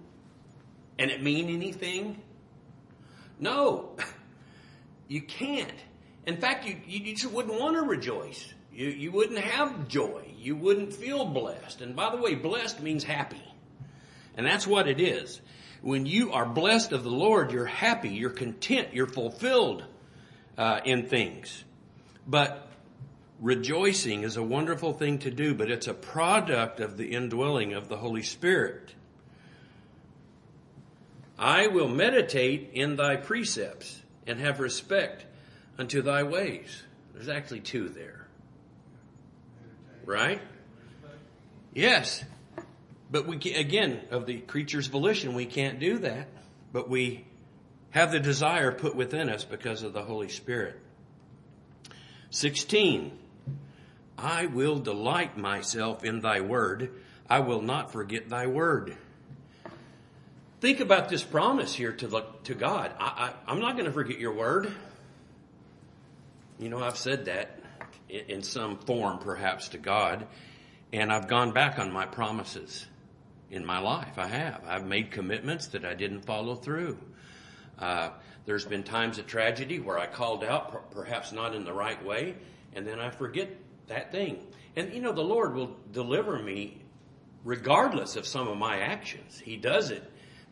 and 0.99 1.11
it 1.11 1.23
mean 1.23 1.49
anything? 1.49 2.21
No, 3.41 3.97
you 5.09 5.23
can't. 5.23 5.73
In 6.27 6.37
fact, 6.37 6.67
you, 6.67 6.77
you 6.87 7.15
just 7.15 7.33
wouldn't 7.33 7.59
want 7.59 7.77
to 7.77 7.83
rejoice. 7.83 8.53
You, 8.71 8.89
you 8.89 9.11
wouldn't 9.11 9.39
have 9.39 9.89
joy. 9.89 10.31
You 10.39 10.57
wouldn't 10.57 10.93
feel 10.93 11.25
blessed. 11.25 11.81
And 11.81 11.97
by 11.97 12.15
the 12.15 12.21
way, 12.21 12.35
blessed 12.35 12.83
means 12.83 13.03
happy. 13.03 13.43
And 14.37 14.47
that's 14.47 14.67
what 14.67 14.87
it 14.87 15.01
is. 15.01 15.41
When 15.81 16.05
you 16.05 16.33
are 16.33 16.45
blessed 16.45 16.93
of 16.93 17.03
the 17.03 17.11
Lord, 17.11 17.51
you're 17.51 17.65
happy, 17.65 18.11
you're 18.11 18.31
content, 18.31 18.89
you're 18.93 19.07
fulfilled 19.07 19.85
uh, 20.59 20.81
in 20.85 21.09
things. 21.09 21.65
But 22.27 22.68
rejoicing 23.41 24.23
is 24.23 24.37
a 24.37 24.43
wonderful 24.43 24.93
thing 24.93 25.19
to 25.21 25.31
do, 25.31 25.55
but 25.55 25.71
it's 25.71 25.87
a 25.87 25.95
product 25.95 26.81
of 26.81 26.97
the 26.97 27.15
indwelling 27.15 27.73
of 27.73 27.89
the 27.89 27.99
Holy 27.99 28.23
Spirit. 28.23 28.95
I 31.39 31.69
will 31.69 31.89
meditate 31.89 32.71
in 32.73 32.97
thy 32.97 33.17
precepts 33.17 34.03
and 34.27 34.41
have 34.41 34.59
respect 34.59 35.25
unto 35.79 36.03
thy 36.03 36.25
ways. 36.25 36.83
There's 37.15 37.29
actually 37.29 37.61
two 37.61 37.89
there. 37.89 38.27
Right? 40.05 40.41
Yes. 41.73 42.25
But 43.11 43.27
we 43.27 43.39
can, 43.39 43.55
again, 43.55 44.01
of 44.11 44.27
the 44.27 44.41
creature's 44.41 44.89
volition, 44.89 45.35
we 45.35 45.47
can't 45.47 45.79
do 45.79 45.99
that. 45.99 46.29
But 46.73 46.89
we 46.91 47.25
have 47.91 48.11
the 48.11 48.21
desire 48.21 48.73
put 48.73 48.95
within 48.95 49.29
us 49.29 49.45
because 49.45 49.83
of 49.83 49.93
the 49.93 50.03
Holy 50.03 50.29
Spirit. 50.29 50.79
16. 52.31 53.17
I 54.19 54.47
will 54.47 54.81
delight 54.81 55.39
myself 55.39 56.05
in 56.05 56.21
thy 56.21 56.41
word. 56.41 56.91
I 57.31 57.39
will 57.39 57.63
not 57.63 57.93
forget 57.93 58.29
thy 58.29 58.49
word. 58.49 58.97
Think 60.61 60.81
about 60.81 61.09
this 61.09 61.23
promise 61.23 61.73
here 61.73 61.93
to, 61.93 62.09
the, 62.09 62.25
to 62.45 62.55
God. 62.55 62.91
I, 62.99 63.05
I, 63.47 63.51
I'm 63.53 63.61
not 63.61 63.75
going 63.75 63.85
to 63.85 63.93
forget 63.93 64.19
your 64.19 64.35
word. 64.35 64.73
You 66.59 66.69
know, 66.69 66.83
I've 66.83 66.97
said 66.97 67.27
that 67.27 67.61
in, 68.09 68.25
in 68.29 68.43
some 68.43 68.79
form 68.79 69.19
perhaps 69.19 69.69
to 69.69 69.79
God, 69.79 70.27
and 70.93 71.13
I've 71.13 71.29
gone 71.29 71.53
back 71.53 71.79
on 71.79 71.93
my 71.93 72.07
promises 72.07 72.87
in 73.53 73.65
my 73.65 73.79
life. 73.79 74.19
I 74.19 74.27
have. 74.27 74.63
I've 74.67 74.85
made 74.85 75.13
commitments 75.13 75.69
that 75.69 75.85
I 75.85 75.95
didn't 75.95 76.23
follow 76.23 76.57
through. 76.57 76.99
Uh, 77.79 78.11
there's 78.47 78.65
been 78.65 78.83
times 78.83 79.19
of 79.19 79.29
tragedy 79.29 79.79
where 79.79 79.97
I 79.99 80.07
called 80.07 80.43
out, 80.43 80.91
perhaps 80.91 81.31
not 81.31 81.55
in 81.55 81.65
the 81.65 81.73
right 81.73 82.05
way, 82.05 82.35
and 82.75 82.85
then 82.85 82.99
I 82.99 83.11
forget 83.11 83.49
that 83.89 84.13
thing. 84.13 84.39
And 84.77 84.93
you 84.93 85.01
know, 85.01 85.13
the 85.13 85.23
Lord 85.23 85.55
will 85.55 85.77
deliver 85.93 86.39
me 86.39 86.79
regardless 87.45 88.17
of 88.17 88.27
some 88.27 88.49
of 88.49 88.57
my 88.57 88.81
actions. 88.81 89.39
He 89.39 89.57
does 89.57 89.91
it 89.91 90.03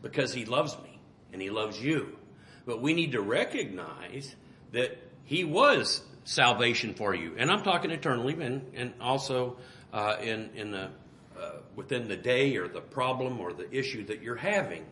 because 0.01 0.33
He 0.33 0.45
loves 0.45 0.77
me 0.83 0.99
and 1.31 1.41
He 1.41 1.49
loves 1.49 1.81
you. 1.81 2.17
But 2.65 2.81
we 2.81 2.93
need 2.93 3.13
to 3.13 3.21
recognize 3.21 4.35
that 4.71 4.97
He 5.23 5.43
was 5.43 6.01
salvation 6.23 6.93
for 6.93 7.15
you. 7.15 7.35
And 7.37 7.49
I'm 7.49 7.63
talking 7.63 7.91
eternally 7.91 8.33
and, 8.41 8.69
and 8.73 8.93
also 8.99 9.57
uh, 9.93 10.17
in, 10.21 10.49
in 10.55 10.71
the 10.71 10.89
uh, 11.39 11.51
within 11.75 12.07
the 12.07 12.17
day 12.17 12.55
or 12.57 12.67
the 12.67 12.81
problem 12.81 13.39
or 13.39 13.53
the 13.53 13.71
issue 13.71 14.03
that 14.05 14.21
you're 14.21 14.35
having. 14.35 14.83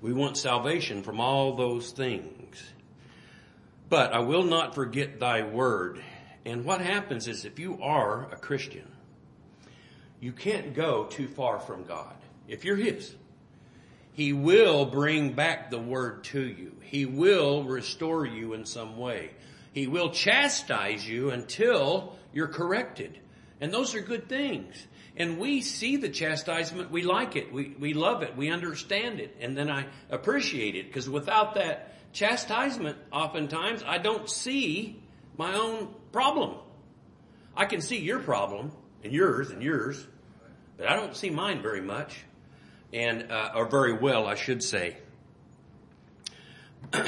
We 0.00 0.12
want 0.12 0.36
salvation 0.36 1.02
from 1.02 1.20
all 1.20 1.56
those 1.56 1.90
things. 1.90 2.62
But 3.88 4.12
I 4.12 4.20
will 4.20 4.44
not 4.44 4.74
forget 4.74 5.18
thy 5.18 5.42
word. 5.42 6.00
And 6.44 6.64
what 6.64 6.80
happens 6.80 7.28
is 7.28 7.44
if 7.44 7.58
you 7.58 7.80
are 7.82 8.30
a 8.32 8.36
Christian, 8.36 8.88
you 10.20 10.32
can't 10.32 10.74
go 10.74 11.04
too 11.04 11.28
far 11.28 11.58
from 11.58 11.84
God. 11.84 12.14
If 12.48 12.64
you're 12.64 12.76
His, 12.76 13.14
He 14.12 14.32
will 14.32 14.86
bring 14.86 15.32
back 15.32 15.70
the 15.70 15.78
word 15.78 16.24
to 16.24 16.40
you. 16.40 16.76
He 16.82 17.06
will 17.06 17.64
restore 17.64 18.26
you 18.26 18.54
in 18.54 18.64
some 18.64 18.96
way. 18.96 19.30
He 19.72 19.86
will 19.86 20.10
chastise 20.10 21.06
you 21.06 21.30
until 21.30 22.16
you're 22.32 22.48
corrected. 22.48 23.18
And 23.60 23.72
those 23.72 23.94
are 23.94 24.00
good 24.00 24.28
things. 24.28 24.86
And 25.16 25.38
we 25.38 25.60
see 25.60 25.96
the 25.96 26.08
chastisement, 26.08 26.90
we 26.90 27.02
like 27.02 27.36
it, 27.36 27.52
we, 27.52 27.74
we 27.78 27.94
love 27.94 28.22
it, 28.22 28.36
we 28.36 28.50
understand 28.50 29.20
it, 29.20 29.36
and 29.40 29.56
then 29.56 29.70
I 29.70 29.86
appreciate 30.08 30.76
it, 30.76 30.86
because 30.86 31.10
without 31.10 31.54
that 31.56 31.94
chastisement, 32.12 32.96
oftentimes, 33.12 33.82
I 33.86 33.98
don't 33.98 34.30
see 34.30 35.02
my 35.36 35.54
own 35.54 35.94
problem. 36.12 36.56
I 37.56 37.66
can 37.66 37.80
see 37.80 37.98
your 37.98 38.20
problem, 38.20 38.72
and 39.02 39.12
yours, 39.12 39.50
and 39.50 39.62
yours, 39.62 40.06
but 40.76 40.88
I 40.88 40.96
don't 40.96 41.16
see 41.16 41.30
mine 41.30 41.62
very 41.62 41.80
much, 41.80 42.24
and, 42.92 43.30
uh, 43.30 43.52
or 43.54 43.66
very 43.66 43.92
well, 43.92 44.26
I 44.26 44.34
should 44.34 44.62
say. 44.62 44.96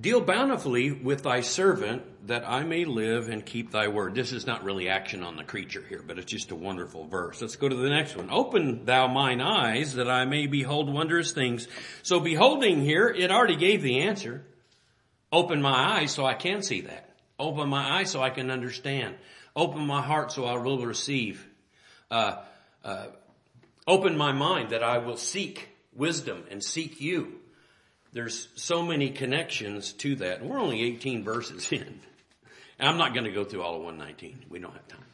Deal 0.00 0.20
bountifully 0.20 0.92
with 0.92 1.24
thy 1.24 1.40
servant 1.40 2.02
that 2.28 2.48
I 2.48 2.62
may 2.62 2.84
live 2.84 3.28
and 3.28 3.44
keep 3.44 3.72
thy 3.72 3.88
word. 3.88 4.14
This 4.14 4.32
is 4.32 4.46
not 4.46 4.62
really 4.62 4.88
action 4.88 5.24
on 5.24 5.36
the 5.36 5.42
creature 5.42 5.82
here, 5.88 6.04
but 6.06 6.18
it's 6.18 6.30
just 6.30 6.50
a 6.52 6.54
wonderful 6.54 7.06
verse. 7.06 7.40
Let's 7.40 7.56
go 7.56 7.68
to 7.68 7.74
the 7.74 7.88
next 7.88 8.16
one. 8.16 8.30
Open 8.30 8.84
thou 8.84 9.08
mine 9.08 9.40
eyes 9.40 9.94
that 9.94 10.08
I 10.08 10.24
may 10.24 10.46
behold 10.46 10.92
wondrous 10.92 11.32
things. 11.32 11.66
So 12.02 12.20
beholding 12.20 12.82
here, 12.82 13.08
it 13.08 13.32
already 13.32 13.56
gave 13.56 13.82
the 13.82 14.02
answer. 14.02 14.44
Open 15.32 15.60
my 15.60 15.98
eyes 15.98 16.12
so 16.12 16.24
I 16.24 16.34
can 16.34 16.62
see 16.62 16.82
that. 16.82 17.10
Open 17.38 17.68
my 17.68 17.98
eyes 17.98 18.10
so 18.10 18.22
I 18.22 18.30
can 18.30 18.50
understand. 18.50 19.16
Open 19.54 19.86
my 19.86 20.02
heart 20.02 20.32
so 20.32 20.44
I 20.44 20.56
will 20.56 20.84
receive. 20.84 21.46
Uh, 22.10 22.36
uh, 22.84 23.06
open 23.86 24.16
my 24.16 24.32
mind 24.32 24.70
that 24.70 24.82
I 24.82 24.98
will 24.98 25.16
seek 25.16 25.68
wisdom 25.94 26.44
and 26.50 26.62
seek 26.62 27.00
you. 27.00 27.40
There's 28.12 28.48
so 28.54 28.82
many 28.82 29.10
connections 29.10 29.92
to 29.94 30.16
that. 30.16 30.44
We're 30.44 30.58
only 30.58 30.82
18 30.82 31.22
verses 31.22 31.70
in. 31.72 32.00
And 32.78 32.88
I'm 32.88 32.96
not 32.96 33.12
going 33.12 33.24
to 33.24 33.32
go 33.32 33.44
through 33.44 33.62
all 33.62 33.76
of 33.76 33.82
119. 33.82 34.46
We 34.48 34.58
don't 34.58 34.72
have 34.72 34.88
time. 34.88 35.04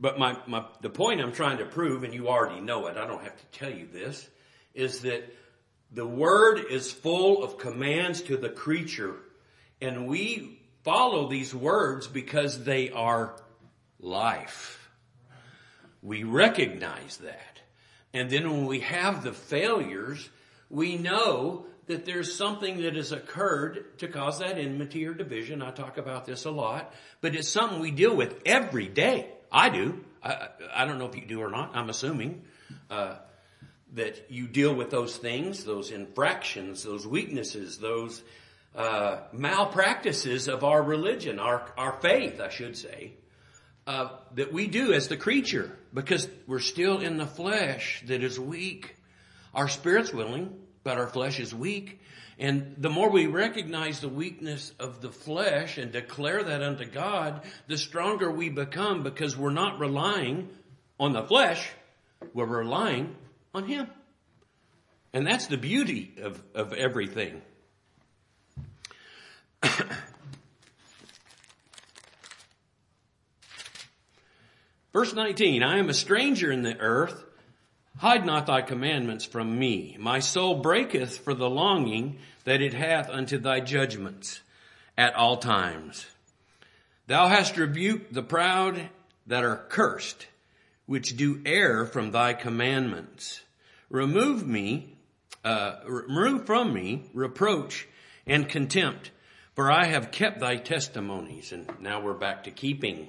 But 0.00 0.18
my, 0.18 0.38
my, 0.46 0.64
the 0.80 0.90
point 0.90 1.20
I'm 1.20 1.32
trying 1.32 1.58
to 1.58 1.64
prove, 1.64 2.04
and 2.04 2.14
you 2.14 2.28
already 2.28 2.60
know 2.60 2.86
it, 2.86 2.96
I 2.96 3.06
don't 3.06 3.22
have 3.22 3.36
to 3.36 3.58
tell 3.58 3.70
you 3.70 3.88
this, 3.92 4.28
is 4.74 5.00
that 5.00 5.24
the 5.90 6.06
word 6.06 6.60
is 6.70 6.92
full 6.92 7.42
of 7.42 7.58
commands 7.58 8.22
to 8.22 8.36
the 8.36 8.50
creature, 8.50 9.16
and 9.80 10.06
we 10.06 10.60
follow 10.84 11.28
these 11.28 11.54
words 11.54 12.06
because 12.06 12.64
they 12.64 12.90
are 12.90 13.34
life. 14.00 14.90
we 16.02 16.22
recognize 16.22 17.16
that. 17.18 17.60
And 18.14 18.30
then 18.30 18.50
when 18.50 18.66
we 18.66 18.80
have 18.80 19.22
the 19.22 19.32
failures, 19.32 20.28
we 20.70 20.96
know 20.96 21.66
that 21.86 22.04
there's 22.04 22.34
something 22.34 22.82
that 22.82 22.94
has 22.94 23.12
occurred 23.12 23.98
to 23.98 24.08
cause 24.08 24.38
that 24.38 24.58
enmity 24.58 25.06
or 25.06 25.14
division. 25.14 25.62
I 25.62 25.70
talk 25.70 25.98
about 25.98 26.26
this 26.26 26.44
a 26.44 26.50
lot, 26.50 26.94
but 27.20 27.34
it's 27.34 27.48
something 27.48 27.80
we 27.80 27.90
deal 27.90 28.14
with 28.14 28.42
every 28.46 28.86
day. 28.86 29.30
I 29.50 29.70
do. 29.70 30.04
I, 30.22 30.48
I 30.74 30.84
don't 30.84 30.98
know 30.98 31.06
if 31.06 31.16
you 31.16 31.24
do 31.26 31.40
or 31.40 31.50
not. 31.50 31.74
I'm 31.74 31.88
assuming 31.88 32.42
uh, 32.90 33.16
that 33.94 34.30
you 34.30 34.46
deal 34.46 34.74
with 34.74 34.90
those 34.90 35.16
things, 35.16 35.64
those 35.64 35.90
infractions, 35.90 36.82
those 36.82 37.06
weaknesses, 37.06 37.78
those 37.78 38.22
uh, 38.74 39.18
malpractices 39.32 40.48
of 40.48 40.62
our 40.62 40.82
religion, 40.82 41.38
our 41.38 41.72
our 41.76 41.92
faith, 42.00 42.40
I 42.40 42.50
should 42.50 42.76
say, 42.76 43.12
uh, 43.86 44.10
that 44.34 44.52
we 44.52 44.66
do 44.66 44.92
as 44.92 45.08
the 45.08 45.16
creature, 45.16 45.76
because 45.92 46.28
we're 46.46 46.58
still 46.58 47.00
in 47.00 47.16
the 47.16 47.26
flesh 47.26 48.04
that 48.06 48.22
is 48.22 48.38
weak. 48.38 48.96
Our 49.54 49.68
spirit's 49.68 50.12
willing, 50.12 50.54
but 50.84 50.98
our 50.98 51.08
flesh 51.08 51.40
is 51.40 51.54
weak. 51.54 52.00
And 52.38 52.76
the 52.78 52.90
more 52.90 53.10
we 53.10 53.26
recognize 53.26 54.00
the 54.00 54.08
weakness 54.08 54.72
of 54.78 55.00
the 55.00 55.10
flesh 55.10 55.76
and 55.76 55.90
declare 55.90 56.44
that 56.44 56.62
unto 56.62 56.84
God, 56.84 57.42
the 57.66 57.76
stronger 57.76 58.30
we 58.30 58.48
become 58.48 59.02
because 59.02 59.36
we're 59.36 59.50
not 59.50 59.80
relying 59.80 60.48
on 61.00 61.12
the 61.12 61.22
flesh, 61.24 61.68
we're 62.34 62.46
relying 62.46 63.16
on 63.54 63.64
Him. 63.64 63.88
And 65.12 65.26
that's 65.26 65.46
the 65.46 65.56
beauty 65.56 66.14
of, 66.22 66.42
of 66.54 66.72
everything. 66.72 67.42
Verse 74.92 75.14
19, 75.14 75.62
I 75.62 75.78
am 75.78 75.88
a 75.88 75.94
stranger 75.94 76.52
in 76.52 76.62
the 76.62 76.78
earth 76.78 77.24
Hide 77.98 78.24
not 78.24 78.46
thy 78.46 78.62
commandments 78.62 79.24
from 79.24 79.58
me. 79.58 79.96
My 79.98 80.20
soul 80.20 80.60
breaketh 80.60 81.18
for 81.18 81.34
the 81.34 81.50
longing 81.50 82.18
that 82.44 82.62
it 82.62 82.72
hath 82.72 83.10
unto 83.10 83.38
thy 83.38 83.58
judgments 83.58 84.40
at 84.96 85.16
all 85.16 85.36
times. 85.38 86.06
Thou 87.08 87.26
hast 87.26 87.56
rebuked 87.56 88.14
the 88.14 88.22
proud 88.22 88.88
that 89.26 89.42
are 89.42 89.64
cursed, 89.68 90.28
which 90.88 91.16
do 91.16 91.40
err 91.46 91.86
from 91.86 92.10
thy 92.10 92.34
commandments. 92.34 93.40
Remove 93.88 94.44
me, 94.44 94.98
uh, 95.44 95.76
remove 95.86 96.46
from 96.46 96.74
me 96.74 97.08
reproach 97.14 97.86
and 98.26 98.48
contempt, 98.48 99.12
for 99.54 99.70
I 99.70 99.84
have 99.84 100.10
kept 100.10 100.40
thy 100.40 100.56
testimonies. 100.56 101.52
And 101.52 101.70
now 101.80 102.00
we're 102.00 102.14
back 102.14 102.42
to 102.44 102.50
keeping 102.50 103.08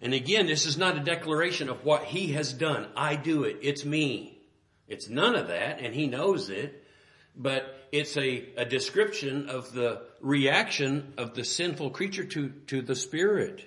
and 0.00 0.14
again, 0.14 0.46
this 0.46 0.66
is 0.66 0.78
not 0.78 0.96
a 0.96 1.00
declaration 1.00 1.68
of 1.68 1.84
what 1.84 2.04
he 2.04 2.32
has 2.32 2.52
done. 2.52 2.86
I 2.96 3.16
do 3.16 3.44
it. 3.44 3.58
It's 3.62 3.84
me. 3.84 4.38
It's 4.86 5.08
none 5.08 5.34
of 5.34 5.48
that, 5.48 5.80
and 5.80 5.94
he 5.94 6.06
knows 6.06 6.50
it. 6.50 6.84
But 7.36 7.88
it's 7.92 8.16
a, 8.16 8.48
a 8.56 8.64
description 8.64 9.48
of 9.48 9.72
the 9.72 10.02
reaction 10.20 11.14
of 11.18 11.34
the 11.34 11.44
sinful 11.44 11.90
creature 11.90 12.24
to, 12.24 12.50
to 12.68 12.82
the 12.82 12.94
Spirit. 12.94 13.64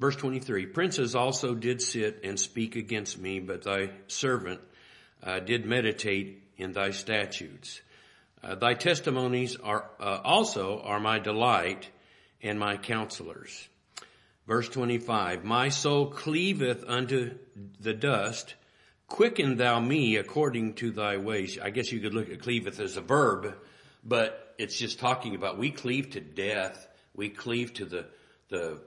Verse 0.00 0.14
23, 0.16 0.66
Princes 0.66 1.14
also 1.16 1.54
did 1.54 1.82
sit 1.82 2.20
and 2.22 2.38
speak 2.38 2.76
against 2.76 3.18
me, 3.18 3.40
but 3.40 3.64
thy 3.64 3.90
servant 4.06 4.60
uh, 5.22 5.40
did 5.40 5.66
meditate 5.66 6.42
in 6.56 6.72
thy 6.72 6.90
statutes. 6.90 7.80
Uh, 8.42 8.54
thy 8.54 8.74
testimonies 8.74 9.56
are 9.56 9.90
uh, 9.98 10.20
also 10.22 10.80
are 10.80 11.00
my 11.00 11.18
delight 11.18 11.88
and 12.42 12.58
my 12.60 12.76
counselors. 12.76 13.68
Verse 14.46 14.68
25, 14.68 15.44
my 15.44 15.68
soul 15.68 16.06
cleaveth 16.06 16.84
unto 16.86 17.36
the 17.80 17.92
dust. 17.92 18.54
Quicken 19.08 19.56
thou 19.56 19.80
me 19.80 20.16
according 20.16 20.74
to 20.74 20.92
thy 20.92 21.16
ways. 21.16 21.58
I 21.60 21.70
guess 21.70 21.90
you 21.90 22.00
could 22.00 22.14
look 22.14 22.30
at 22.30 22.40
cleaveth 22.40 22.78
as 22.78 22.96
a 22.96 23.00
verb, 23.00 23.54
but 24.04 24.54
it's 24.58 24.78
just 24.78 25.00
talking 25.00 25.34
about 25.34 25.58
we 25.58 25.70
cleave 25.70 26.10
to 26.10 26.20
death. 26.20 26.86
We 27.14 27.30
cleave 27.30 27.74
to 27.74 27.84
the, 27.84 28.06
the 28.48 28.80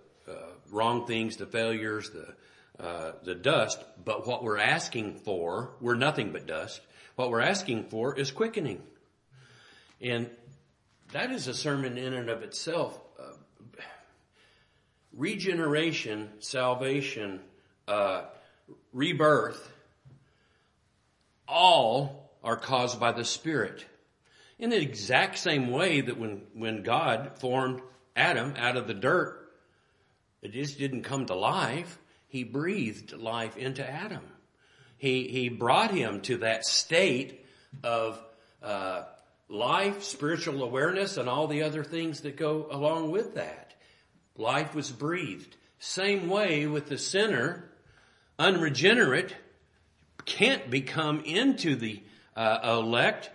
wrong 0.71 1.05
things, 1.05 1.37
the 1.37 1.45
failures, 1.45 2.09
the, 2.09 2.83
uh, 2.83 3.11
the 3.23 3.35
dust. 3.35 3.83
But 4.03 4.25
what 4.25 4.43
we're 4.43 4.57
asking 4.57 5.15
for, 5.15 5.71
we're 5.81 5.95
nothing 5.95 6.31
but 6.31 6.47
dust. 6.47 6.81
What 7.15 7.29
we're 7.29 7.41
asking 7.41 7.85
for 7.85 8.17
is 8.17 8.31
quickening. 8.31 8.81
And 9.99 10.29
that 11.11 11.31
is 11.31 11.47
a 11.47 11.53
sermon 11.53 11.97
in 11.97 12.13
and 12.13 12.29
of 12.29 12.41
itself. 12.41 12.99
Uh, 13.19 13.33
regeneration, 15.13 16.29
salvation, 16.39 17.41
uh, 17.87 18.23
rebirth, 18.93 19.71
all 21.47 22.31
are 22.43 22.55
caused 22.55 22.99
by 22.99 23.11
the 23.11 23.25
Spirit. 23.25 23.85
In 24.57 24.69
the 24.69 24.81
exact 24.81 25.37
same 25.37 25.69
way 25.69 26.01
that 26.01 26.17
when, 26.17 26.43
when 26.53 26.83
God 26.83 27.31
formed 27.39 27.81
Adam 28.15 28.53
out 28.57 28.77
of 28.77 28.87
the 28.87 28.93
dirt, 28.93 29.40
it 30.41 30.51
just 30.51 30.77
didn't 30.79 31.03
come 31.03 31.25
to 31.27 31.35
life. 31.35 31.99
He 32.27 32.43
breathed 32.43 33.13
life 33.13 33.57
into 33.57 33.87
Adam. 33.87 34.23
He, 34.97 35.27
he 35.27 35.49
brought 35.49 35.91
him 35.91 36.21
to 36.21 36.37
that 36.37 36.65
state 36.65 37.45
of 37.83 38.23
uh, 38.61 39.03
life, 39.49 40.03
spiritual 40.03 40.63
awareness, 40.63 41.17
and 41.17 41.27
all 41.27 41.47
the 41.47 41.63
other 41.63 41.83
things 41.83 42.21
that 42.21 42.37
go 42.37 42.67
along 42.71 43.11
with 43.11 43.35
that. 43.35 43.73
Life 44.37 44.73
was 44.73 44.91
breathed. 44.91 45.55
Same 45.79 46.29
way 46.29 46.67
with 46.67 46.87
the 46.87 46.97
sinner, 46.97 47.69
unregenerate, 48.37 49.35
can't 50.25 50.69
become 50.69 51.21
into 51.21 51.75
the 51.75 52.01
uh, 52.35 52.59
elect 52.63 53.29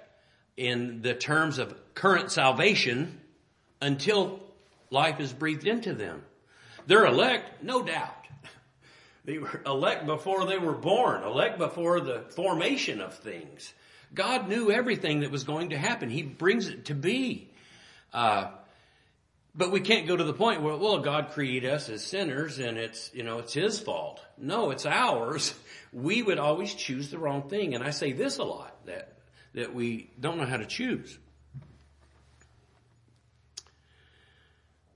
in 0.57 1.03
the 1.03 1.15
terms 1.15 1.59
of 1.59 1.75
current 1.95 2.31
salvation 2.31 3.21
until 3.83 4.41
life 4.91 5.21
is 5.21 5.33
breathed 5.33 5.67
into 5.67 5.93
them. 5.93 6.23
They're 6.87 7.07
elect, 7.07 7.63
no 7.63 7.83
doubt. 7.83 8.15
They 9.25 9.39
were 9.39 9.61
elect 9.67 10.07
before 10.07 10.47
they 10.47 10.57
were 10.57 10.73
born, 10.73 11.25
elect 11.25 11.59
before 11.59 11.99
the 11.99 12.21
formation 12.37 13.01
of 13.01 13.13
things. 13.13 13.75
God 14.15 14.49
knew 14.49 14.71
everything 14.71 15.21
that 15.21 15.33
was 15.33 15.43
going 15.43 15.71
to 15.71 15.77
happen. 15.77 16.11
He 16.11 16.23
brings 16.23 16.69
it 16.69 16.85
to 16.85 16.95
be. 16.95 17.51
Uh, 18.15 18.51
but 19.57 19.73
we 19.73 19.81
can't 19.81 20.07
go 20.07 20.17
to 20.17 20.23
the 20.23 20.35
point 20.35 20.63
where, 20.63 20.77
well, 20.77 20.99
God 20.99 21.31
created 21.31 21.73
us 21.73 21.89
as 21.89 22.05
sinners 22.05 22.59
and 22.59 22.77
it's, 22.77 23.11
you 23.15 23.23
know, 23.23 23.39
it's 23.39 23.55
His 23.55 23.81
fault. 23.81 24.23
No, 24.39 24.71
it's 24.71 24.87
ours. 24.87 25.55
We 25.93 26.21
would 26.21 26.39
always 26.39 26.75
choose 26.75 27.09
the 27.11 27.19
wrong 27.19 27.49
thing. 27.49 27.75
And 27.75 27.83
I 27.83 27.89
say 27.89 28.13
this 28.13 28.37
a 28.37 28.45
lot, 28.45 28.85
that, 28.85 29.17
that 29.55 29.73
we 29.73 30.11
don't 30.21 30.37
know 30.37 30.45
how 30.45 30.59
to 30.59 30.67
choose. 30.67 31.19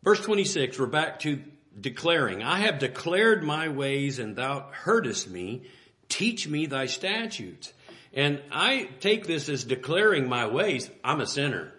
Verse 0.02 0.20
26, 0.20 0.78
we're 0.78 0.86
back 0.86 1.20
to 1.20 1.42
declaring, 1.78 2.42
I 2.42 2.60
have 2.60 2.78
declared 2.78 3.42
my 3.42 3.68
ways 3.68 4.18
and 4.18 4.36
thou 4.36 4.70
heardest 4.72 5.28
me. 5.28 5.62
Teach 6.08 6.48
me 6.48 6.66
thy 6.66 6.86
statutes. 6.86 7.72
And 8.12 8.42
I 8.50 8.88
take 9.00 9.26
this 9.26 9.48
as 9.48 9.64
declaring 9.64 10.28
my 10.28 10.46
ways. 10.46 10.90
I'm 11.04 11.20
a 11.20 11.26
sinner. 11.26 11.72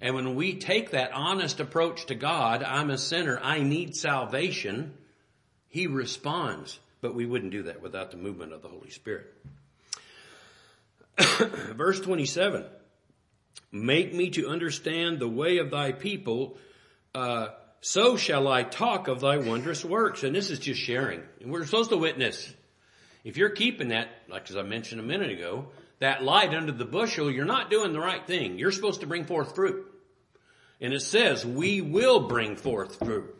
And 0.00 0.14
when 0.14 0.34
we 0.34 0.54
take 0.54 0.90
that 0.90 1.12
honest 1.12 1.60
approach 1.60 2.06
to 2.06 2.14
God, 2.14 2.62
I'm 2.62 2.90
a 2.90 2.98
sinner. 2.98 3.38
I 3.40 3.62
need 3.62 3.94
salvation. 3.94 4.94
He 5.68 5.86
responds. 5.86 6.78
But 7.00 7.14
we 7.14 7.26
wouldn't 7.26 7.52
do 7.52 7.64
that 7.64 7.82
without 7.82 8.10
the 8.10 8.16
movement 8.16 8.52
of 8.52 8.62
the 8.62 8.68
Holy 8.68 8.90
Spirit. 8.90 9.32
Verse 11.18 12.00
27. 12.00 12.64
Make 13.70 14.14
me 14.14 14.30
to 14.30 14.48
understand 14.48 15.18
the 15.18 15.28
way 15.28 15.58
of 15.58 15.70
thy 15.70 15.92
people. 15.92 16.58
Uh, 17.14 17.48
so 17.84 18.16
shall 18.16 18.48
I 18.48 18.62
talk 18.62 19.08
of 19.08 19.20
thy 19.20 19.36
wondrous 19.36 19.84
works. 19.84 20.22
And 20.22 20.34
this 20.34 20.48
is 20.48 20.58
just 20.58 20.80
sharing. 20.80 21.20
And 21.42 21.52
we're 21.52 21.66
supposed 21.66 21.90
to 21.90 21.98
witness. 21.98 22.50
If 23.24 23.36
you're 23.36 23.50
keeping 23.50 23.88
that, 23.88 24.08
like 24.26 24.48
as 24.48 24.56
I 24.56 24.62
mentioned 24.62 25.02
a 25.02 25.04
minute 25.04 25.30
ago, 25.30 25.66
that 25.98 26.24
light 26.24 26.54
under 26.54 26.72
the 26.72 26.86
bushel, 26.86 27.30
you're 27.30 27.44
not 27.44 27.68
doing 27.68 27.92
the 27.92 28.00
right 28.00 28.26
thing. 28.26 28.58
You're 28.58 28.72
supposed 28.72 29.02
to 29.02 29.06
bring 29.06 29.26
forth 29.26 29.54
fruit. 29.54 29.84
And 30.80 30.94
it 30.94 31.02
says, 31.02 31.44
we 31.44 31.82
will 31.82 32.26
bring 32.26 32.56
forth 32.56 33.00
fruit. 33.00 33.36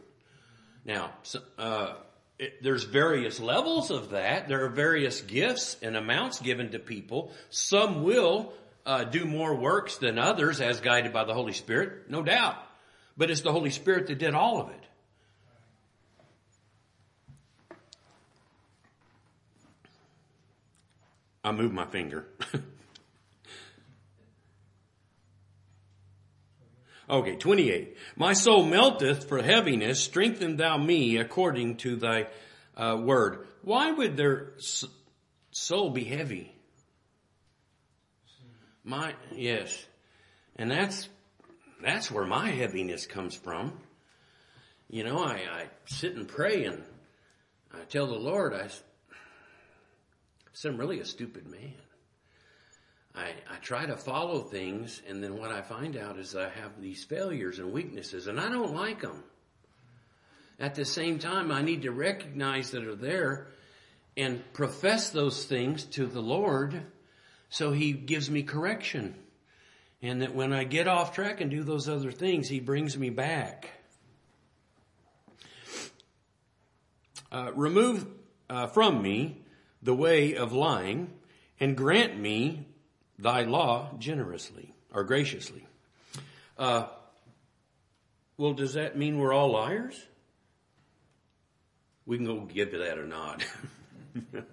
Now, 0.85 1.15
uh, 1.57 1.95
it, 2.39 2.63
there's 2.63 2.85
various 2.85 3.41
levels 3.41 3.91
of 3.91 4.11
that. 4.11 4.47
There 4.47 4.67
are 4.67 4.69
various 4.69 5.23
gifts 5.23 5.79
and 5.81 5.97
amounts 5.97 6.43
given 6.43 6.73
to 6.73 6.79
people. 6.79 7.33
Some 7.49 8.03
will 8.03 8.53
uh, 8.85 9.05
do 9.05 9.25
more 9.25 9.55
works 9.55 9.97
than 9.97 10.19
others 10.19 10.61
as 10.61 10.81
guided 10.81 11.15
by 11.15 11.25
the 11.25 11.33
Holy 11.33 11.55
Spirit, 11.55 12.11
no 12.11 12.23
doubt. 12.23 12.59
But 13.17 13.31
it's 13.31 13.43
the 13.43 13.53
Holy 13.53 13.71
Spirit 13.71 14.09
that 14.09 14.19
did 14.19 14.35
all 14.35 14.61
of 14.61 14.71
it. 14.71 14.81
I 21.45 21.53
moved 21.53 21.75
my 21.75 21.87
finger. 21.87 22.27
Okay, 27.09 27.37
28. 27.37 27.97
My 28.17 28.33
soul 28.33 28.65
melteth 28.65 29.29
for 29.29 29.43
heaviness, 29.43 30.03
strengthen 30.03 30.57
thou 30.57 30.79
me 30.79 31.19
according 31.19 31.77
to 31.79 31.97
thy 31.97 32.29
uh, 32.77 32.97
word. 32.99 33.47
Why 33.63 33.91
would 33.93 34.17
their 34.17 34.53
soul 35.51 35.91
be 35.91 36.05
heavy? 36.05 36.55
My, 38.85 39.15
yes. 39.35 39.87
And 40.57 40.71
that's, 40.71 41.09
that's 41.85 42.11
where 42.11 42.27
my 42.27 42.51
heaviness 42.51 43.07
comes 43.07 43.35
from. 43.35 43.79
You 44.89 45.05
know, 45.05 45.19
I, 45.19 45.41
I 45.51 45.65
sit 45.87 46.15
and 46.15 46.29
pray 46.29 46.65
and 46.65 46.83
I 47.73 47.85
tell 47.85 48.07
the 48.07 48.15
Lord, 48.15 48.55
I 48.55 48.69
said, 50.53 50.73
I'm 50.73 50.79
really 50.79 51.01
a 51.01 51.05
stupid 51.05 51.47
man. 51.47 51.75
I, 53.15 53.33
I 53.51 53.57
try 53.61 53.87
to 53.87 53.97
follow 53.97 54.41
things 54.41 55.01
and 55.09 55.23
then 55.23 55.39
what 55.39 55.53
I 55.53 55.63
find 55.63 55.97
out 55.97 56.19
is 56.19 56.35
I 56.35 56.49
have 56.49 56.81
these 56.81 57.05
failures 57.05 57.59
and 57.59 57.73
weaknesses 57.73 58.27
and 58.27 58.41
I 58.41 58.49
don't 58.49 58.75
like 58.75 59.03
them. 59.03 59.23
At 60.59 60.75
the 60.75 60.85
same 60.85 61.19
time, 61.19 61.51
I 61.51 61.63
need 61.63 61.83
to 61.83 61.91
recognize 61.91 62.71
that 62.71 62.85
are 62.85 62.95
there 62.95 63.49
and 64.17 64.43
profess 64.53 65.11
those 65.11 65.45
things 65.45 65.85
to 65.85 66.07
the 66.07 66.21
Lord 66.21 66.83
so 67.49 67.73
He 67.73 67.93
gives 67.93 68.31
me 68.31 68.43
correction. 68.43 69.15
And 70.05 70.21
that 70.21 70.35
when 70.35 70.53
I 70.53 70.65
get 70.65 70.87
off 70.87 71.15
track 71.15 71.41
and 71.41 71.51
do 71.51 71.63
those 71.63 71.89
other 71.89 72.13
things, 72.13 72.47
He 72.47 72.61
brings 72.61 72.99
me 72.99 73.09
back. 73.09 73.71
Uh, 77.33 77.53
remove 77.55 78.07
uh, 78.51 78.67
from 78.67 79.01
me 79.01 79.41
the 79.83 79.95
way 79.95 80.37
of 80.37 80.53
lying 80.53 81.11
and 81.59 81.75
grant 81.75 82.21
me 82.21 82.69
thy 83.19 83.45
law 83.45 83.93
generously 83.99 84.75
or 84.93 85.05
graciously. 85.05 85.67
Uh, 86.59 86.85
well, 88.37 88.53
does 88.53 88.75
that 88.75 88.99
mean 88.99 89.19
we're 89.19 89.33
all 89.33 89.53
liars? 89.53 89.99
We 92.05 92.19
can 92.19 92.27
go 92.27 92.41
give 92.41 92.73
that 92.73 92.99
or 92.99 93.07
not. 93.07 93.43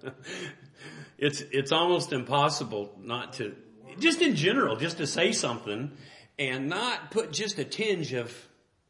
it's 1.18 1.42
it's 1.42 1.72
almost 1.72 2.14
impossible 2.14 2.94
not 2.98 3.34
to 3.34 3.54
just 3.98 4.22
in 4.22 4.36
general 4.36 4.76
just 4.76 4.98
to 4.98 5.06
say 5.06 5.32
something 5.32 5.92
and 6.38 6.68
not 6.68 7.10
put 7.10 7.32
just 7.32 7.58
a 7.58 7.64
tinge 7.64 8.12
of 8.12 8.34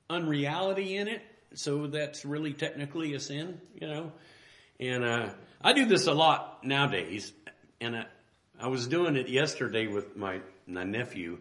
unreality 0.08 0.96
in 0.96 1.08
it. 1.08 1.22
So 1.54 1.86
that's 1.86 2.24
really 2.24 2.52
technically 2.52 3.14
a 3.14 3.20
sin, 3.20 3.60
you 3.80 3.86
know. 3.86 4.12
And 4.80 5.04
uh, 5.04 5.30
I 5.60 5.72
do 5.74 5.84
this 5.86 6.06
a 6.06 6.12
lot 6.12 6.64
nowadays, 6.64 7.32
and 7.80 7.96
I, 7.96 8.06
I 8.60 8.68
was 8.68 8.86
doing 8.88 9.16
it 9.16 9.28
yesterday 9.28 9.86
with 9.86 10.16
my, 10.16 10.40
my 10.66 10.84
nephew, 10.84 11.38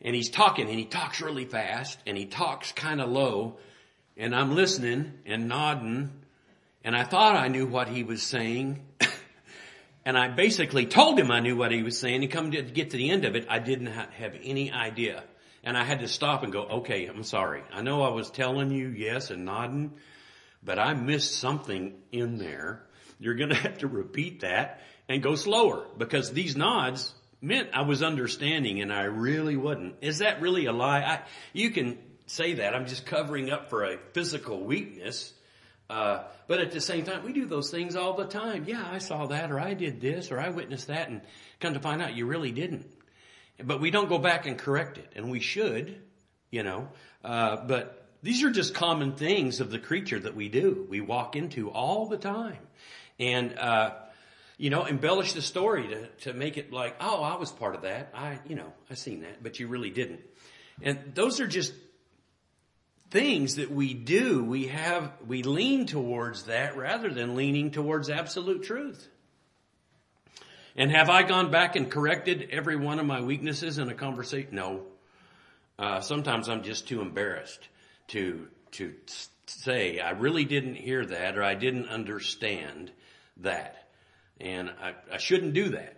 and 0.00 0.14
he's 0.14 0.30
talking, 0.30 0.68
and 0.68 0.78
he 0.78 0.84
talks 0.84 1.20
really 1.20 1.44
fast, 1.44 1.98
and 2.06 2.16
he 2.16 2.26
talks 2.26 2.72
kind 2.72 3.00
of 3.00 3.10
low, 3.10 3.58
and 4.16 4.34
I'm 4.34 4.54
listening 4.54 5.14
and 5.26 5.48
nodding, 5.48 6.10
and 6.84 6.94
I 6.94 7.04
thought 7.04 7.34
I 7.34 7.48
knew 7.48 7.66
what 7.66 7.88
he 7.88 8.04
was 8.04 8.22
saying, 8.22 8.80
and 10.06 10.16
I 10.16 10.28
basically 10.28 10.86
told 10.86 11.18
him 11.18 11.32
I 11.32 11.40
knew 11.40 11.56
what 11.56 11.72
he 11.72 11.82
was 11.82 11.98
saying, 11.98 12.22
and 12.22 12.32
come 12.32 12.52
to 12.52 12.62
get 12.62 12.90
to 12.90 12.96
the 12.96 13.10
end 13.10 13.24
of 13.24 13.34
it, 13.34 13.46
I 13.50 13.58
didn't 13.58 13.88
have 13.88 14.36
any 14.40 14.70
idea. 14.70 15.24
And 15.64 15.76
I 15.76 15.82
had 15.82 15.98
to 15.98 16.06
stop 16.06 16.44
and 16.44 16.52
go, 16.52 16.62
okay, 16.62 17.06
I'm 17.06 17.24
sorry. 17.24 17.64
I 17.72 17.82
know 17.82 18.02
I 18.02 18.10
was 18.10 18.30
telling 18.30 18.70
you 18.70 18.88
yes 18.88 19.30
and 19.30 19.44
nodding, 19.44 19.94
but 20.62 20.78
I 20.78 20.94
missed 20.94 21.40
something 21.40 21.94
in 22.12 22.38
there. 22.38 22.86
You're 23.18 23.34
gonna 23.34 23.54
have 23.66 23.78
to 23.78 23.88
repeat 23.88 24.42
that 24.42 24.80
and 25.08 25.24
go 25.24 25.34
slower 25.34 25.84
because 25.98 26.30
these 26.30 26.56
nods 26.56 27.12
meant 27.40 27.70
I 27.72 27.82
was 27.82 28.04
understanding 28.04 28.80
and 28.80 28.92
I 28.92 29.04
really 29.04 29.56
wasn't. 29.56 29.96
Is 30.02 30.18
that 30.18 30.40
really 30.40 30.66
a 30.66 30.72
lie? 30.72 31.00
I, 31.00 31.20
you 31.52 31.70
can 31.70 31.98
say 32.26 32.54
that. 32.54 32.76
I'm 32.76 32.86
just 32.86 33.06
covering 33.06 33.50
up 33.50 33.70
for 33.70 33.84
a 33.84 33.98
physical 34.12 34.62
weakness. 34.62 35.32
Uh, 35.88 36.24
but 36.48 36.60
at 36.60 36.72
the 36.72 36.80
same 36.80 37.04
time, 37.04 37.24
we 37.24 37.32
do 37.32 37.46
those 37.46 37.70
things 37.70 37.94
all 37.94 38.14
the 38.14 38.24
time. 38.24 38.64
Yeah, 38.66 38.84
I 38.90 38.98
saw 38.98 39.26
that 39.26 39.50
or 39.52 39.60
I 39.60 39.74
did 39.74 40.00
this 40.00 40.32
or 40.32 40.40
I 40.40 40.48
witnessed 40.48 40.88
that 40.88 41.08
and 41.08 41.20
come 41.60 41.74
to 41.74 41.80
find 41.80 42.02
out 42.02 42.16
you 42.16 42.26
really 42.26 42.52
didn't. 42.52 42.90
But 43.62 43.80
we 43.80 43.90
don't 43.90 44.08
go 44.08 44.18
back 44.18 44.46
and 44.46 44.58
correct 44.58 44.98
it 44.98 45.12
and 45.14 45.30
we 45.30 45.40
should, 45.40 46.00
you 46.50 46.62
know, 46.62 46.88
uh, 47.24 47.64
but 47.66 48.06
these 48.22 48.42
are 48.42 48.50
just 48.50 48.74
common 48.74 49.12
things 49.12 49.60
of 49.60 49.70
the 49.70 49.78
creature 49.78 50.18
that 50.18 50.34
we 50.34 50.48
do. 50.48 50.86
We 50.88 51.00
walk 51.00 51.36
into 51.36 51.70
all 51.70 52.06
the 52.06 52.16
time. 52.16 52.58
And, 53.18 53.56
uh, 53.58 53.94
you 54.58 54.70
know, 54.70 54.84
embellish 54.84 55.32
the 55.34 55.42
story 55.42 55.86
to, 55.88 56.06
to 56.24 56.32
make 56.32 56.56
it 56.56 56.72
like, 56.72 56.96
oh, 57.00 57.22
I 57.22 57.36
was 57.36 57.52
part 57.52 57.74
of 57.74 57.82
that. 57.82 58.10
I, 58.14 58.38
you 58.48 58.56
know, 58.56 58.72
I 58.90 58.94
seen 58.94 59.20
that, 59.20 59.42
but 59.42 59.60
you 59.60 59.68
really 59.68 59.90
didn't. 59.90 60.20
And 60.82 61.12
those 61.14 61.40
are 61.40 61.46
just 61.46 61.72
things 63.10 63.56
that 63.56 63.70
we 63.70 63.94
do. 63.94 64.44
We 64.44 64.68
have, 64.68 65.12
we 65.26 65.42
lean 65.42 65.86
towards 65.86 66.44
that 66.44 66.76
rather 66.76 67.10
than 67.10 67.36
leaning 67.36 67.70
towards 67.70 68.10
absolute 68.10 68.64
truth. 68.64 69.08
And 70.76 70.90
have 70.90 71.08
I 71.08 71.22
gone 71.22 71.50
back 71.50 71.76
and 71.76 71.90
corrected 71.90 72.48
every 72.50 72.76
one 72.76 72.98
of 72.98 73.06
my 73.06 73.22
weaknesses 73.22 73.78
in 73.78 73.88
a 73.88 73.94
conversation? 73.94 74.50
No. 74.52 74.82
Uh, 75.78 76.00
sometimes 76.00 76.48
I'm 76.48 76.62
just 76.62 76.88
too 76.88 77.00
embarrassed 77.00 77.60
to, 78.08 78.48
to 78.72 78.94
say, 79.46 80.00
I 80.00 80.10
really 80.10 80.44
didn't 80.44 80.74
hear 80.74 81.04
that 81.06 81.38
or 81.38 81.42
I 81.42 81.54
didn't 81.54 81.88
understand 81.88 82.90
that. 83.38 83.88
And 84.38 84.70
I, 84.82 84.94
I 85.12 85.16
shouldn't 85.18 85.54
do 85.54 85.70
that. 85.70 85.96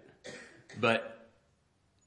But 0.81 1.18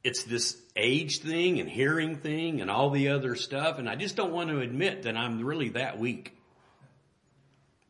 it's 0.04 0.24
this 0.24 0.58
age 0.76 1.20
thing 1.20 1.60
and 1.60 1.70
hearing 1.70 2.18
thing 2.18 2.62
and 2.62 2.72
all 2.72 2.90
the 2.90 3.10
other 3.10 3.36
stuff. 3.36 3.78
And 3.78 3.88
I 3.88 3.96
just 3.96 4.16
don't 4.16 4.32
want 4.32 4.50
to 4.50 4.60
admit 4.60 5.04
that 5.04 5.16
I'm 5.16 5.44
really 5.44 5.70
that 5.70 6.00
weak. 6.00 6.36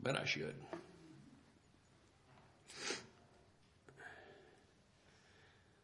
But 0.00 0.18
I 0.18 0.24
should. 0.24 0.54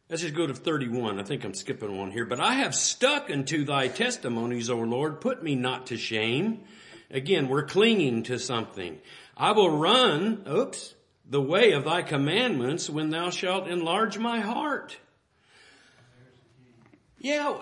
Let's 0.09 0.23
just 0.23 0.33
go 0.33 0.47
to 0.47 0.55
31. 0.55 1.19
I 1.19 1.23
think 1.23 1.43
I'm 1.43 1.53
skipping 1.53 1.95
one 1.95 2.11
here. 2.11 2.25
But 2.25 2.39
I 2.39 2.53
have 2.53 2.73
stuck 2.73 3.29
unto 3.29 3.63
thy 3.63 3.87
testimonies, 3.87 4.69
O 4.69 4.77
Lord. 4.77 5.21
Put 5.21 5.43
me 5.43 5.55
not 5.55 5.87
to 5.87 5.97
shame. 5.97 6.61
Again, 7.11 7.47
we're 7.47 7.65
clinging 7.65 8.23
to 8.23 8.39
something. 8.39 8.99
I 9.37 9.51
will 9.51 9.77
run, 9.77 10.43
oops, 10.49 10.95
the 11.27 11.41
way 11.41 11.71
of 11.71 11.85
thy 11.85 12.01
commandments 12.01 12.89
when 12.89 13.11
thou 13.11 13.29
shalt 13.29 13.67
enlarge 13.67 14.17
my 14.17 14.39
heart. 14.39 14.97
Yeah, 17.19 17.57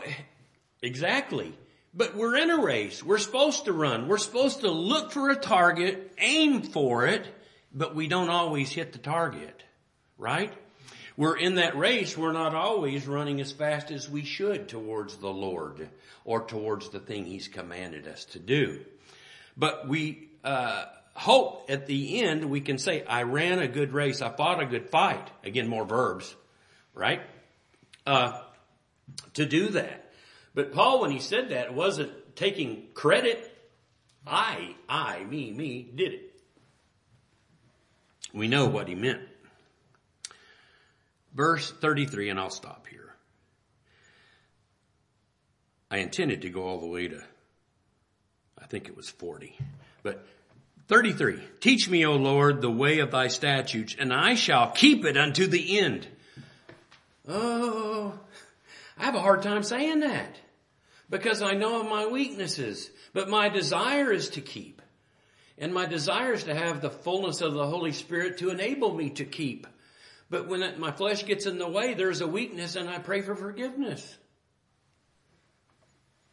exactly. 0.81 1.53
But 1.93 2.15
we're 2.15 2.37
in 2.37 2.51
a 2.51 2.61
race. 2.61 3.03
We're 3.03 3.17
supposed 3.17 3.65
to 3.65 3.73
run. 3.73 4.07
We're 4.07 4.17
supposed 4.19 4.61
to 4.61 4.71
look 4.71 5.11
for 5.11 5.29
a 5.29 5.35
target, 5.35 6.13
aim 6.19 6.61
for 6.61 7.07
it, 7.07 7.25
but 7.73 7.95
we 7.95 8.07
don't 8.07 8.29
always 8.29 8.71
hit 8.71 8.93
the 8.93 8.99
target, 8.99 9.63
right? 10.17 10.53
We're 11.15 11.37
in 11.37 11.55
that 11.55 11.75
race. 11.75 12.15
We're 12.15 12.33
not 12.33 12.53
always 12.53 13.07
running 13.07 13.41
as 13.41 13.51
fast 13.51 13.89
as 13.89 14.07
we 14.07 14.23
should 14.23 14.69
towards 14.69 15.17
the 15.17 15.29
Lord 15.29 15.89
or 16.23 16.41
towards 16.45 16.89
the 16.89 16.99
thing 16.99 17.25
He's 17.25 17.47
commanded 17.47 18.07
us 18.07 18.25
to 18.25 18.39
do. 18.39 18.81
But 19.57 19.87
we, 19.87 20.29
uh, 20.43 20.85
hope 21.15 21.65
at 21.69 21.87
the 21.87 22.21
end 22.21 22.45
we 22.45 22.61
can 22.61 22.77
say, 22.77 23.03
I 23.03 23.23
ran 23.23 23.57
a 23.57 23.67
good 23.67 23.91
race. 23.91 24.21
I 24.21 24.29
fought 24.29 24.61
a 24.61 24.67
good 24.67 24.91
fight. 24.91 25.27
Again, 25.43 25.67
more 25.67 25.83
verbs, 25.83 26.35
right? 26.93 27.21
Uh, 28.05 28.39
to 29.33 29.45
do 29.45 29.69
that. 29.69 30.11
But 30.53 30.73
Paul, 30.73 31.01
when 31.01 31.11
he 31.11 31.19
said 31.19 31.49
that, 31.49 31.73
wasn't 31.73 32.11
taking 32.35 32.87
credit. 32.93 33.53
I, 34.25 34.75
I, 34.89 35.23
me, 35.23 35.51
me 35.51 35.87
did 35.93 36.13
it. 36.13 36.27
We 38.33 38.47
know 38.47 38.65
what 38.67 38.87
he 38.87 38.95
meant. 38.95 39.21
Verse 41.33 41.71
33, 41.71 42.29
and 42.29 42.39
I'll 42.39 42.49
stop 42.49 42.87
here. 42.87 43.13
I 45.89 45.97
intended 45.97 46.41
to 46.41 46.49
go 46.49 46.63
all 46.63 46.79
the 46.79 46.87
way 46.87 47.07
to, 47.07 47.23
I 48.59 48.65
think 48.65 48.87
it 48.87 48.97
was 48.97 49.09
40. 49.09 49.55
But 50.03 50.25
33. 50.87 51.39
Teach 51.59 51.89
me, 51.89 52.05
O 52.05 52.15
Lord, 52.15 52.61
the 52.61 52.71
way 52.71 52.99
of 52.99 53.11
thy 53.11 53.27
statutes, 53.27 53.95
and 53.97 54.13
I 54.13 54.35
shall 54.35 54.71
keep 54.71 55.05
it 55.05 55.17
unto 55.17 55.47
the 55.47 55.79
end. 55.79 56.07
Oh, 57.27 58.17
I 58.97 59.05
have 59.05 59.15
a 59.15 59.21
hard 59.21 59.43
time 59.43 59.63
saying 59.63 59.99
that 60.01 60.35
because 61.09 61.41
I 61.41 61.53
know 61.53 61.81
of 61.81 61.89
my 61.89 62.07
weaknesses, 62.07 62.89
but 63.13 63.29
my 63.29 63.49
desire 63.49 64.11
is 64.11 64.29
to 64.31 64.41
keep. 64.41 64.81
And 65.57 65.73
my 65.73 65.85
desire 65.85 66.33
is 66.33 66.43
to 66.43 66.55
have 66.55 66.81
the 66.81 66.89
fullness 66.89 67.41
of 67.41 67.53
the 67.53 67.65
Holy 67.65 67.91
Spirit 67.91 68.39
to 68.39 68.49
enable 68.49 68.93
me 68.93 69.09
to 69.11 69.25
keep. 69.25 69.65
But 70.29 70.47
when 70.47 70.61
it, 70.61 70.77
my 70.77 70.91
flesh 70.91 71.25
gets 71.25 71.45
in 71.45 71.57
the 71.57 71.67
way, 71.67 71.93
there's 71.93 72.21
a 72.21 72.27
weakness 72.27 72.75
and 72.75 72.89
I 72.89 72.99
pray 72.99 73.21
for 73.21 73.35
forgiveness. 73.35 74.17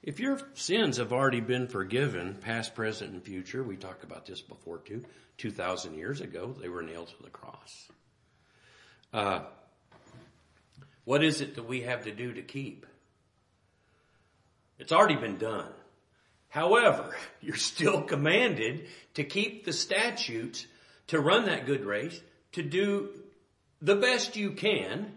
If 0.02 0.20
your 0.20 0.38
sins 0.52 0.98
have 0.98 1.14
already 1.14 1.40
been 1.40 1.66
forgiven, 1.66 2.34
past, 2.34 2.74
present, 2.74 3.12
and 3.12 3.22
future, 3.22 3.62
we 3.62 3.76
talked 3.76 4.04
about 4.04 4.26
this 4.26 4.42
before 4.42 4.78
too, 4.78 5.02
2,000 5.38 5.94
years 5.94 6.20
ago, 6.20 6.54
they 6.60 6.68
were 6.68 6.82
nailed 6.82 7.08
to 7.08 7.22
the 7.22 7.30
cross. 7.30 7.88
Uh, 9.12 9.40
what 11.04 11.22
is 11.22 11.40
it 11.40 11.56
that 11.56 11.68
we 11.68 11.82
have 11.82 12.04
to 12.04 12.12
do 12.12 12.32
to 12.32 12.42
keep? 12.42 12.86
It's 14.78 14.92
already 14.92 15.16
been 15.16 15.38
done. 15.38 15.70
However, 16.48 17.14
you're 17.40 17.56
still 17.56 18.02
commanded 18.02 18.86
to 19.14 19.24
keep 19.24 19.64
the 19.64 19.72
statutes, 19.72 20.66
to 21.08 21.20
run 21.20 21.46
that 21.46 21.66
good 21.66 21.84
race, 21.84 22.20
to 22.52 22.62
do 22.62 23.10
the 23.82 23.96
best 23.96 24.36
you 24.36 24.52
can, 24.52 25.12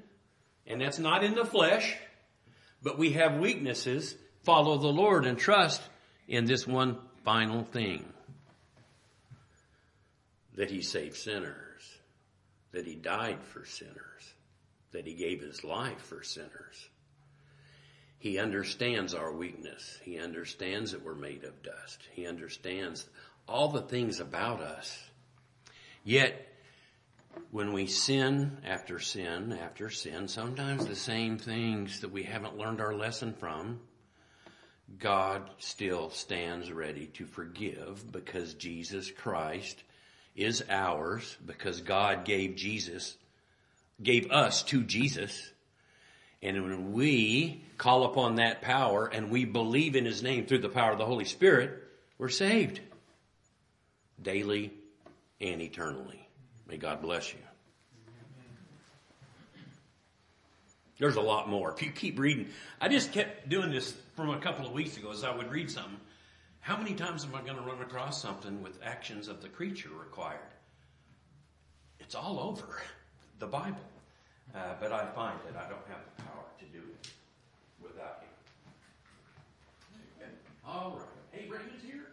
and 0.66 0.82
that's 0.82 1.00
not 1.00 1.24
in 1.24 1.36
the 1.36 1.46
flesh, 1.46 1.96
but 2.84 2.98
we 2.98 3.12
have 3.12 3.40
weaknesses. 3.40 4.16
Follow 4.44 4.78
the 4.78 4.88
Lord 4.88 5.26
and 5.26 5.38
trust 5.38 5.82
in 6.28 6.46
this 6.46 6.68
one 6.68 6.98
final 7.24 7.64
thing. 7.64 8.06
That 10.56 10.72
He 10.72 10.82
saved 10.82 11.16
sinners. 11.16 11.98
That 12.72 12.86
He 12.86 12.96
died 12.96 13.44
for 13.44 13.66
sinners. 13.66 14.34
That 14.92 15.06
He 15.06 15.14
gave 15.14 15.42
His 15.42 15.64
life 15.64 16.02
for 16.02 16.24
sinners. 16.24 16.90
He 18.20 18.40
understands 18.40 19.14
our 19.14 19.32
weakness. 19.32 20.00
He 20.04 20.18
understands 20.18 20.92
that 20.92 21.04
we're 21.04 21.14
made 21.16 21.44
of 21.44 21.62
dust. 21.62 22.02
He 22.12 22.26
understands 22.26 23.08
all 23.48 23.70
the 23.70 23.82
things 23.82 24.20
about 24.20 24.60
us. 24.60 24.98
Yet, 26.04 26.48
when 27.52 27.74
we 27.74 27.86
sin 27.86 28.58
after 28.66 29.00
sin 29.00 29.54
after 29.54 29.90
sin, 29.90 30.28
sometimes 30.28 30.86
the 30.86 30.96
same 30.96 31.38
things 31.38 32.02
that 32.02 32.12
we 32.12 32.24
haven't 32.24 32.58
learned 32.58 32.82
our 32.82 32.96
lesson 32.96 33.34
from, 33.34 33.80
God 35.00 35.50
still 35.60 36.10
stands 36.10 36.72
ready 36.72 37.08
to 37.08 37.26
forgive 37.26 38.12
because 38.12 38.54
Jesus 38.56 39.12
Christ 39.12 39.84
is 40.36 40.64
ours, 40.70 41.38
because 41.46 41.82
God 41.82 42.26
gave 42.26 42.56
Jesus, 42.56 43.18
gave 44.02 44.32
us 44.32 44.64
to 44.64 44.84
Jesus, 44.84 45.52
and 46.42 46.64
when 46.64 46.94
we 46.94 47.64
call 47.78 48.06
upon 48.06 48.36
that 48.36 48.62
power 48.62 49.08
and 49.08 49.32
we 49.32 49.46
believe 49.46 49.96
in 49.96 50.06
His 50.06 50.22
name 50.22 50.46
through 50.46 50.60
the 50.60 50.70
power 50.70 50.92
of 50.92 50.98
the 50.98 51.06
Holy 51.06 51.26
Spirit, 51.26 51.84
we're 52.18 52.30
saved. 52.30 52.80
Daily 54.22 54.74
and 55.40 55.62
eternally. 55.62 56.28
May 56.68 56.78
God 56.78 57.02
bless 57.02 57.34
you. 57.34 57.40
There's 61.00 61.16
a 61.16 61.22
lot 61.22 61.48
more. 61.48 61.72
If 61.72 61.84
you 61.84 61.92
keep 61.92 62.18
reading, 62.18 62.48
I 62.82 62.88
just 62.88 63.12
kept 63.12 63.50
doing 63.50 63.72
this 63.72 63.96
from 64.16 64.32
a 64.32 64.40
couple 64.40 64.66
of 64.66 64.74
weeks 64.74 64.98
ago 64.98 65.12
as 65.12 65.24
I 65.24 65.36
would 65.36 65.52
read 65.52 65.70
something. 65.70 66.00
How 66.60 66.76
many 66.76 66.96
times 66.96 67.24
am 67.24 67.36
I 67.36 67.42
going 67.42 67.56
to 67.56 67.62
run 67.62 67.82
across 67.82 68.22
something 68.22 68.64
with 68.64 68.80
actions 68.84 69.28
of 69.28 69.42
the 69.42 69.48
creature 69.48 69.90
required? 69.90 70.40
It's 72.00 72.16
all 72.16 72.40
over 72.40 72.82
the 73.40 73.48
Bible. 73.48 73.86
Uh, 74.56 74.74
but 74.80 74.92
I 74.92 75.06
find 75.14 75.38
that 75.46 75.56
I 75.58 75.70
don't 75.70 75.86
have 75.90 76.00
the 76.18 76.24
power 76.24 76.46
to 76.60 76.66
do 76.66 76.80
it 76.80 77.10
without 77.82 78.22
Him. 78.22 78.30
All 80.66 80.98
right. 80.98 81.08
Hey, 81.32 81.48
Raymond's 81.50 81.84
here. 81.84 82.07